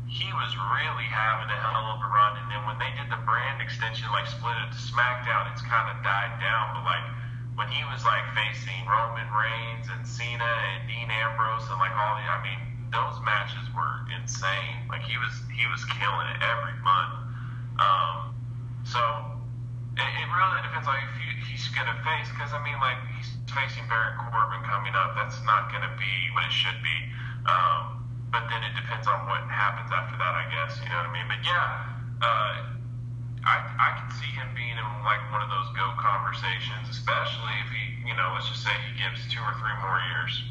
he 0.09 0.29
was 0.37 0.53
really 0.77 1.09
having 1.09 1.49
a 1.49 1.59
hell 1.65 1.97
of 1.97 2.01
a 2.05 2.09
run 2.13 2.37
and 2.37 2.47
then 2.53 2.61
when 2.69 2.77
they 2.77 2.93
did 3.01 3.09
the 3.09 3.21
brand 3.25 3.61
extension 3.65 4.05
like 4.13 4.29
split 4.29 4.57
it 4.65 4.69
to 4.73 4.81
smackdown 4.81 5.49
it's 5.53 5.65
kind 5.65 5.89
of 5.89 5.97
died 6.05 6.37
down 6.41 6.77
but 6.77 6.85
like 6.85 7.07
when 7.55 7.69
he 7.69 7.85
was 7.93 8.05
like 8.05 8.25
facing 8.33 8.81
Roman 8.89 9.29
Reigns 9.29 9.87
and 9.93 10.07
Cena 10.07 10.45
and 10.45 10.89
Dean 10.89 11.09
Ambrose 11.11 11.69
and 11.69 11.79
like 11.79 11.93
all 11.93 12.17
the, 12.17 12.25
I 12.25 12.41
mean, 12.41 12.61
those 12.93 13.21
matches 13.25 13.65
were 13.77 14.09
insane. 14.17 14.89
Like 14.89 15.03
he 15.05 15.17
was, 15.21 15.33
he 15.53 15.67
was 15.69 15.85
killing 15.85 16.29
it 16.33 16.41
every 16.41 16.77
month. 16.81 17.15
Um, 17.77 18.17
so 18.85 19.01
it, 19.97 20.11
it 20.23 20.29
really 20.29 20.61
depends 20.65 20.87
on 20.89 20.97
if 20.97 21.45
he's 21.49 21.69
gonna 21.75 21.97
face, 22.05 22.29
because 22.33 22.53
I 22.53 22.61
mean, 22.65 22.79
like 22.81 22.99
he's 23.17 23.31
facing 23.51 23.85
Baron 23.89 24.17
Corbin 24.31 24.63
coming 24.65 24.95
up. 24.97 25.15
That's 25.17 25.41
not 25.45 25.69
gonna 25.73 25.93
be 26.01 26.13
what 26.33 26.45
it 26.49 26.55
should 26.55 26.79
be. 26.81 26.99
Um, 27.45 28.07
but 28.33 28.49
then 28.49 28.65
it 28.65 28.73
depends 28.79 29.05
on 29.07 29.29
what 29.29 29.45
happens 29.51 29.93
after 29.93 30.17
that, 30.17 30.33
I 30.33 30.49
guess. 30.49 30.81
You 30.81 30.89
know 30.89 31.05
what 31.05 31.13
I 31.13 31.17
mean? 31.17 31.29
But 31.29 31.41
yeah. 31.45 31.89
Uh, 32.23 32.73
I, 33.45 33.59
I 33.75 33.99
can 33.99 34.11
see 34.15 34.31
him 34.39 34.49
being 34.55 34.71
in 34.71 34.87
like 35.03 35.19
one 35.33 35.43
of 35.43 35.51
those 35.51 35.67
go 35.75 35.91
conversations, 35.99 36.89
especially 36.91 37.55
if 37.67 37.69
he, 37.75 38.09
you 38.09 38.15
know, 38.15 38.31
let's 38.35 38.49
just 38.49 38.63
say 38.63 38.71
he 38.87 39.03
gives 39.03 39.27
two 39.33 39.41
or 39.41 39.53
three 39.59 39.75
more 39.83 39.99
years. 40.15 40.43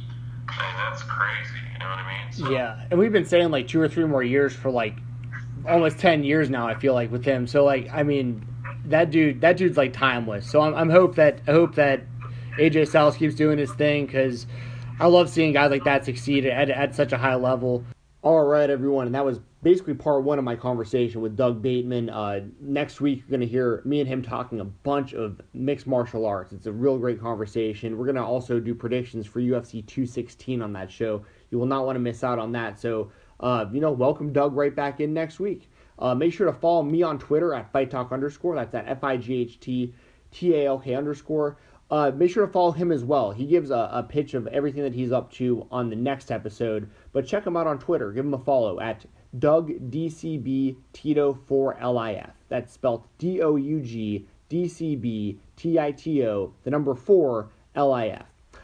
I 0.49 0.60
mean, 0.60 0.75
that's 0.77 1.04
crazy. 1.04 1.63
You 1.71 1.80
know 1.80 1.88
what 1.88 1.99
I 1.99 2.08
mean? 2.12 2.34
So, 2.34 2.51
Yeah, 2.51 2.86
and 2.91 2.99
we've 2.99 3.12
been 3.12 3.25
saying 3.25 3.51
like 3.51 3.67
two 3.67 3.80
or 3.80 3.88
three 3.88 4.06
more 4.06 4.23
years 4.23 4.54
for 4.54 4.69
like 4.69 4.97
almost 5.67 5.99
ten 5.99 6.23
years 6.23 6.49
now. 6.49 6.67
I 6.67 6.75
feel 6.75 6.93
like 6.93 7.12
with 7.12 7.23
him. 7.23 7.47
So 7.47 7.63
like, 7.63 7.88
I 7.93 8.04
mean, 8.04 8.45
that 8.91 9.12
dude, 9.12 9.41
that 9.41 9.58
dude's 9.58 9.77
like 9.77 9.93
timeless. 9.93 10.49
So 10.49 10.62
I'm, 10.62 10.75
I'm 10.75 10.89
hope 10.89 11.15
that 11.15 11.41
I 11.47 11.51
hope 11.51 11.75
that 11.75 12.01
AJ 12.58 12.89
Styles 12.89 13.17
keeps 13.17 13.36
doing 13.36 13.58
his 13.58 13.73
thing 13.73 14.06
because 14.06 14.47
I 14.99 15.08
love 15.08 15.30
seeing 15.30 15.54
guys 15.54 15.71
like 15.71 15.84
that 15.86 16.06
succeed 16.06 16.45
at, 16.45 16.69
at 16.69 16.95
such 16.95 17.12
a 17.12 17.17
high 17.17 17.36
level. 17.36 17.84
All 18.23 18.43
right, 18.43 18.69
everyone, 18.69 19.08
and 19.08 19.15
that 19.15 19.25
was 19.25 19.39
basically 19.63 19.93
part 19.95 20.23
one 20.23 20.38
of 20.38 20.43
my 20.43 20.56
conversation 20.56 21.21
with 21.21 21.36
Doug 21.36 21.62
Bateman. 21.62 22.10
Uh, 22.10 22.41
next 22.60 23.01
week, 23.01 23.19
you're 23.19 23.30
going 23.30 23.41
to 23.41 23.47
hear 23.47 23.82
me 23.84 23.99
and 23.99 24.08
him 24.08 24.21
talking 24.21 24.60
a 24.60 24.65
bunch 24.65 25.13
of 25.13 25.41
mixed 25.54 25.88
martial 25.88 26.25
arts. 26.25 26.54
It's 26.54 26.67
a 26.67 26.71
real 26.71 26.99
great 26.99 27.19
conversation. 27.19 27.97
We're 27.97 28.06
going 28.06 28.15
to 28.15 28.23
also 28.23 28.60
do 28.60 28.75
predictions 28.75 29.25
for 29.25 29.39
UFC 29.39 29.86
216 29.88 30.62
on 30.62 30.73
that 30.73 30.91
show. 30.91 31.25
You 31.49 31.58
will 31.58 31.65
not 31.65 31.86
want 31.86 31.95
to 31.95 31.99
miss 31.99 32.23
out 32.23 32.38
on 32.38 32.51
that. 32.51 32.80
So, 32.80 33.12
uh, 33.39 33.65
you 33.71 33.82
know, 33.82 33.91
welcome 33.91 34.32
Doug 34.32 34.56
right 34.56 34.75
back 34.75 34.99
in 34.99 35.13
next 35.13 35.39
week. 35.39 35.71
Uh, 36.02 36.16
make 36.16 36.34
sure 36.34 36.48
to 36.48 36.54
follow 36.54 36.82
me 36.82 37.04
on 37.04 37.20
Twitter 37.20 37.54
at 37.54 37.72
Fight 37.72 37.92
Talk 37.92 38.12
underscore. 38.12 38.56
That's 38.56 38.74
at 38.74 38.88
F 38.88 39.04
I 39.04 39.18
G 39.18 39.36
H 39.36 39.60
T 39.60 39.94
T 40.32 40.56
A 40.56 40.66
L 40.66 40.80
K 40.80 40.96
underscore. 40.96 41.58
Uh, 41.92 42.12
make 42.16 42.32
sure 42.32 42.46
to 42.46 42.52
follow 42.52 42.72
him 42.72 42.92
as 42.92 43.04
well. 43.04 43.32
He 43.32 43.46
gives 43.46 43.70
a, 43.70 43.90
a 43.92 44.04
pitch 44.04 44.34
of 44.34 44.48
everything 44.48 44.82
that 44.84 44.96
he's 44.96 45.12
up 45.12 45.32
to 45.34 45.68
on 45.70 45.90
the 45.90 45.96
next 45.96 46.32
episode. 46.32 46.90
But 47.12 47.28
check 47.28 47.46
him 47.46 47.58
out 47.58 47.68
on 47.68 47.80
Twitter. 47.80 48.12
Give 48.12 48.26
him 48.26 48.34
a 48.34 48.40
follow 48.40 48.80
at 48.80 49.06
Doug 49.38 49.70
DCB 49.92 50.78
Tito 50.94 51.34
4 51.34 51.78
LIF. 51.84 52.30
That's 52.50 52.74
spelled 52.74 53.06
D 53.18 53.42
O 53.42 53.56
U 53.56 53.82
G 53.82 54.26
D 54.50 54.68
C 54.68 54.96
B 54.96 55.40
T 55.56 55.80
I 55.80 55.92
T 55.92 56.26
O, 56.26 56.54
the 56.64 56.72
number 56.72 56.96
4 56.96 57.50
LIF. 57.76 58.24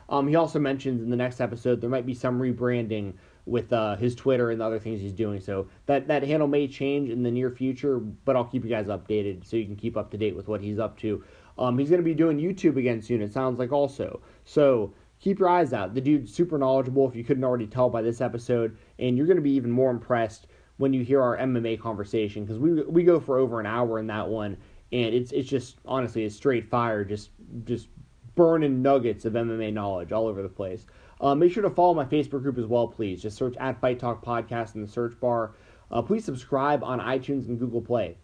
Um, 0.09 0.27
he 0.27 0.35
also 0.35 0.57
mentions 0.57 1.01
in 1.01 1.09
the 1.09 1.15
next 1.15 1.41
episode 1.41 1.81
there 1.81 1.89
might 1.89 2.05
be 2.05 2.13
some 2.13 2.39
rebranding 2.39 3.13
with 3.47 3.71
uh, 3.71 3.95
his 3.95 4.13
Twitter 4.13 4.51
and 4.51 4.59
the 4.59 4.65
other 4.65 4.77
things 4.77 4.99
he's 4.99 5.13
doing. 5.13 5.39
So 5.39 5.67
that, 5.85 6.07
that 6.07 6.23
handle 6.23 6.47
may 6.47 6.67
change 6.67 7.09
in 7.09 7.23
the 7.23 7.31
near 7.31 7.49
future, 7.49 7.97
but 7.99 8.35
I'll 8.35 8.43
keep 8.43 8.63
you 8.63 8.69
guys 8.69 8.87
updated 8.87 9.45
so 9.45 9.55
you 9.55 9.65
can 9.65 9.77
keep 9.77 9.95
up 9.95 10.11
to 10.11 10.17
date 10.17 10.35
with 10.35 10.47
what 10.47 10.61
he's 10.61 10.79
up 10.79 10.97
to. 10.99 11.23
Um, 11.57 11.77
he's 11.79 11.89
going 11.89 12.01
to 12.01 12.05
be 12.05 12.13
doing 12.13 12.37
YouTube 12.37 12.77
again 12.77 13.01
soon. 13.01 13.21
It 13.21 13.33
sounds 13.33 13.57
like 13.57 13.71
also. 13.71 14.21
So 14.43 14.93
keep 15.19 15.39
your 15.39 15.49
eyes 15.49 15.73
out. 15.73 15.93
The 15.93 16.01
dude's 16.01 16.33
super 16.33 16.57
knowledgeable. 16.57 17.07
If 17.07 17.15
you 17.15 17.23
couldn't 17.23 17.43
already 17.43 17.67
tell 17.67 17.89
by 17.89 18.01
this 18.01 18.21
episode, 18.21 18.77
and 18.99 19.17
you're 19.17 19.25
going 19.25 19.37
to 19.37 19.41
be 19.41 19.51
even 19.51 19.71
more 19.71 19.91
impressed 19.91 20.47
when 20.77 20.93
you 20.93 21.03
hear 21.03 21.21
our 21.21 21.37
MMA 21.37 21.79
conversation 21.79 22.43
because 22.43 22.59
we 22.59 22.83
we 22.83 23.03
go 23.03 23.19
for 23.19 23.37
over 23.39 23.59
an 23.59 23.65
hour 23.65 23.97
in 23.97 24.07
that 24.07 24.27
one, 24.27 24.57
and 24.91 25.15
it's 25.15 25.31
it's 25.31 25.49
just 25.49 25.77
honestly 25.85 26.23
it's 26.23 26.35
straight 26.35 26.69
fire, 26.69 27.03
just 27.03 27.31
just 27.63 27.87
burning 28.35 28.81
nuggets 28.83 29.25
of 29.25 29.33
MMA 29.33 29.73
knowledge 29.73 30.11
all 30.11 30.27
over 30.27 30.43
the 30.43 30.49
place. 30.49 30.85
Uh, 31.19 31.35
make 31.35 31.51
sure 31.51 31.63
to 31.63 31.69
follow 31.69 31.93
my 31.93 32.05
Facebook 32.05 32.43
group 32.43 32.57
as 32.57 32.65
well, 32.65 32.87
please. 32.87 33.21
Just 33.21 33.37
search 33.37 33.55
at 33.57 33.79
Fight 33.81 33.99
Talk 33.99 34.23
Podcast 34.23 34.75
in 34.75 34.81
the 34.81 34.87
search 34.87 35.19
bar. 35.19 35.53
Uh, 35.89 36.01
please 36.01 36.25
subscribe 36.25 36.83
on 36.83 36.99
iTunes 36.99 37.47
and 37.47 37.57
Google 37.57 37.81
Play. 37.81 38.17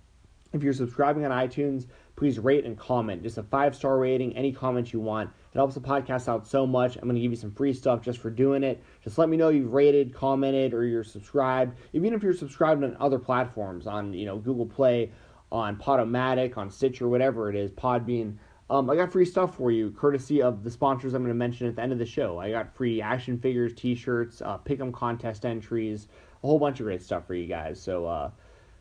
If 0.54 0.62
you're 0.62 0.74
subscribing 0.74 1.26
on 1.26 1.32
iTunes, 1.32 1.88
please 2.16 2.38
rate 2.38 2.66
and 2.66 2.78
comment. 2.78 3.24
Just 3.24 3.40
a 3.40 3.44
five 3.44 3.76
star 3.76 3.98
rating, 3.98 4.38
any 4.38 4.52
comments 4.52 4.94
you 4.94 5.00
want. 5.00 5.30
It 5.30 5.58
helps 5.58 5.74
the 5.74 5.82
podcast 5.82 6.28
out 6.28 6.48
so 6.48 6.68
much. 6.68 6.96
I'm 6.96 7.04
going 7.04 7.16
to 7.16 7.22
give 7.22 7.32
you 7.32 7.38
some 7.38 7.52
free 7.52 7.74
stuff 7.74 8.02
just 8.02 8.20
for 8.20 8.30
doing 8.30 8.64
it. 8.64 8.84
Just 9.04 9.18
let 9.18 9.30
me 9.30 9.38
know 9.38 9.50
you've 9.50 9.74
rated, 9.74 10.14
commented, 10.14 10.74
or 10.74 10.86
you're 10.86 11.04
subscribed. 11.04 11.76
Even 11.94 12.14
if 12.14 12.22
you're 12.22 12.34
subscribed 12.34 12.84
on 12.84 12.96
other 13.00 13.18
platforms, 13.18 13.88
on 13.88 14.14
you 14.14 14.26
know 14.28 14.38
Google 14.38 14.68
Play, 14.68 15.12
on 15.52 15.76
Podomatic, 15.78 16.58
on 16.58 16.70
Stitcher, 16.70 17.08
whatever 17.08 17.50
it 17.50 17.56
is, 17.56 17.72
Podbean. 17.72 18.38
Um, 18.74 18.90
I 18.90 18.96
got 18.96 19.12
free 19.12 19.26
stuff 19.26 19.56
for 19.56 19.70
you, 19.70 19.92
courtesy 19.92 20.42
of 20.42 20.64
the 20.64 20.72
sponsors 20.72 21.14
I'm 21.14 21.22
going 21.22 21.30
to 21.30 21.38
mention 21.38 21.68
at 21.68 21.76
the 21.76 21.84
end 21.84 21.92
of 21.92 22.00
the 22.00 22.08
show. 22.08 22.40
I 22.40 22.50
got 22.50 22.76
free 22.76 23.04
action 23.04 23.38
figures, 23.38 23.72
T-shirts, 23.76 24.42
uh, 24.42 24.58
pick'em 24.58 24.92
contest 24.92 25.46
entries, 25.46 26.08
a 26.44 26.48
whole 26.48 26.58
bunch 26.58 26.80
of 26.80 26.88
great 26.88 27.04
stuff 27.04 27.28
for 27.28 27.36
you 27.36 27.46
guys. 27.46 27.80
So, 27.80 28.08
uh, 28.08 28.32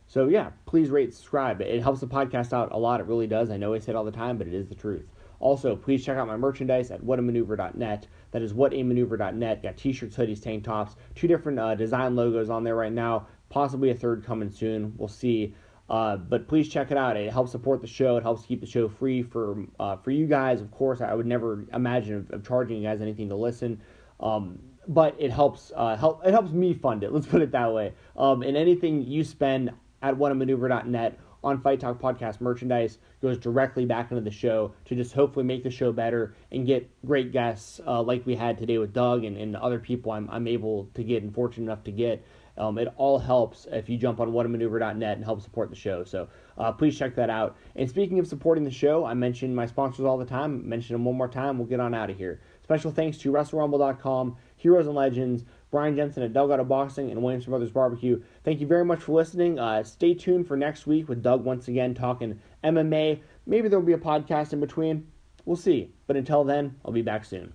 so 0.06 0.28
yeah, 0.28 0.48
please 0.64 0.88
rate, 0.88 1.12
subscribe. 1.12 1.60
It 1.60 1.82
helps 1.82 2.00
the 2.00 2.06
podcast 2.06 2.54
out 2.54 2.72
a 2.72 2.78
lot. 2.78 3.00
It 3.00 3.06
really 3.06 3.26
does. 3.26 3.50
I 3.50 3.58
know 3.58 3.74
I 3.74 3.80
say 3.80 3.92
it 3.92 3.94
all 3.94 4.02
the 4.02 4.10
time, 4.10 4.38
but 4.38 4.46
it 4.46 4.54
is 4.54 4.66
the 4.66 4.74
truth. 4.74 5.04
Also, 5.40 5.76
please 5.76 6.02
check 6.02 6.16
out 6.16 6.26
my 6.26 6.38
merchandise 6.38 6.90
at 6.90 7.02
whatamaneuver.net. 7.02 8.06
That 8.30 8.40
is 8.40 8.54
whatamaneuver.net. 8.54 9.62
Got 9.62 9.76
t-shirts, 9.76 10.16
hoodies, 10.16 10.42
tank 10.42 10.64
tops, 10.64 10.96
two 11.14 11.28
different 11.28 11.58
uh, 11.58 11.74
design 11.74 12.16
logos 12.16 12.48
on 12.48 12.64
there 12.64 12.76
right 12.76 12.92
now. 12.92 13.26
Possibly 13.50 13.90
a 13.90 13.94
third 13.94 14.24
coming 14.24 14.48
soon. 14.48 14.94
We'll 14.96 15.08
see. 15.08 15.54
Uh, 15.88 16.16
but 16.16 16.48
please 16.48 16.68
check 16.68 16.90
it 16.90 16.96
out. 16.96 17.16
It 17.16 17.30
helps 17.32 17.52
support 17.52 17.80
the 17.80 17.86
show. 17.86 18.16
It 18.16 18.22
helps 18.22 18.46
keep 18.46 18.60
the 18.60 18.66
show 18.66 18.88
free 18.88 19.22
for 19.22 19.64
uh, 19.78 19.96
for 19.96 20.10
you 20.10 20.26
guys. 20.26 20.60
Of 20.60 20.70
course, 20.70 21.00
I 21.00 21.14
would 21.14 21.26
never 21.26 21.66
imagine 21.72 22.16
of, 22.16 22.30
of 22.30 22.46
charging 22.46 22.78
you 22.78 22.82
guys 22.88 23.00
anything 23.00 23.28
to 23.28 23.36
listen. 23.36 23.80
Um, 24.20 24.58
but 24.88 25.14
it 25.18 25.30
helps 25.30 25.72
uh, 25.76 25.96
help 25.96 26.26
it 26.26 26.32
helps 26.32 26.52
me 26.52 26.74
fund 26.74 27.04
it. 27.04 27.12
Let's 27.14 27.26
put 27.26 27.42
it 27.42 27.52
that 27.52 27.72
way. 27.72 27.92
Um, 28.16 28.42
and 28.42 28.56
anything 28.56 29.02
you 29.02 29.24
spend 29.24 29.70
at 30.02 30.14
whatamaneuver.net 30.14 31.18
on 31.44 31.60
Fight 31.60 31.80
Talk 31.80 32.00
podcast 32.00 32.40
merchandise 32.40 32.98
goes 33.20 33.38
directly 33.38 33.84
back 33.84 34.10
into 34.10 34.22
the 34.22 34.30
show 34.30 34.72
to 34.84 34.94
just 34.94 35.12
hopefully 35.12 35.44
make 35.44 35.64
the 35.64 35.70
show 35.70 35.92
better 35.92 36.34
and 36.52 36.66
get 36.66 36.88
great 37.04 37.32
guests 37.32 37.80
uh, 37.86 38.00
like 38.02 38.24
we 38.26 38.34
had 38.34 38.58
today 38.58 38.78
with 38.78 38.92
Doug 38.92 39.24
and, 39.24 39.36
and 39.36 39.56
other 39.56 39.78
people 39.78 40.12
I'm, 40.12 40.28
I'm 40.30 40.46
able 40.46 40.88
to 40.94 41.02
get 41.02 41.22
and 41.22 41.34
fortunate 41.34 41.64
enough 41.64 41.84
to 41.84 41.90
get. 41.90 42.24
Um, 42.58 42.78
it 42.78 42.88
all 42.96 43.18
helps 43.18 43.66
if 43.70 43.88
you 43.88 43.96
jump 43.96 44.20
on 44.20 44.32
whatamaneuver.net 44.32 45.16
and 45.16 45.24
help 45.24 45.40
support 45.40 45.70
the 45.70 45.76
show. 45.76 46.04
So 46.04 46.28
uh, 46.58 46.72
please 46.72 46.98
check 46.98 47.14
that 47.16 47.30
out. 47.30 47.56
And 47.76 47.88
speaking 47.88 48.18
of 48.18 48.26
supporting 48.26 48.64
the 48.64 48.70
show, 48.70 49.04
I 49.04 49.14
mention 49.14 49.54
my 49.54 49.66
sponsors 49.66 50.04
all 50.04 50.18
the 50.18 50.26
time. 50.26 50.68
Mention 50.68 50.94
them 50.94 51.04
one 51.04 51.16
more 51.16 51.28
time. 51.28 51.58
We'll 51.58 51.66
get 51.66 51.80
on 51.80 51.94
out 51.94 52.10
of 52.10 52.18
here. 52.18 52.40
Special 52.62 52.90
thanks 52.90 53.18
to 53.18 53.32
WrestleRumble.com, 53.32 54.36
Heroes 54.56 54.86
and 54.86 54.94
Legends, 54.94 55.44
Brian 55.70 55.96
Jensen 55.96 56.22
at 56.22 56.32
Delgado 56.32 56.64
Boxing, 56.64 57.10
and 57.10 57.22
Williamson 57.22 57.50
Brothers 57.50 57.70
Barbecue. 57.70 58.22
Thank 58.44 58.60
you 58.60 58.66
very 58.66 58.84
much 58.84 59.00
for 59.00 59.12
listening. 59.12 59.58
Uh, 59.58 59.82
stay 59.82 60.14
tuned 60.14 60.46
for 60.46 60.56
next 60.56 60.86
week 60.86 61.08
with 61.08 61.22
Doug 61.22 61.44
once 61.44 61.68
again 61.68 61.94
talking 61.94 62.38
MMA. 62.62 63.20
Maybe 63.46 63.68
there 63.68 63.78
will 63.78 63.86
be 63.86 63.94
a 63.94 63.98
podcast 63.98 64.52
in 64.52 64.60
between. 64.60 65.06
We'll 65.44 65.56
see. 65.56 65.92
But 66.06 66.16
until 66.16 66.44
then, 66.44 66.76
I'll 66.84 66.92
be 66.92 67.02
back 67.02 67.24
soon. 67.24 67.54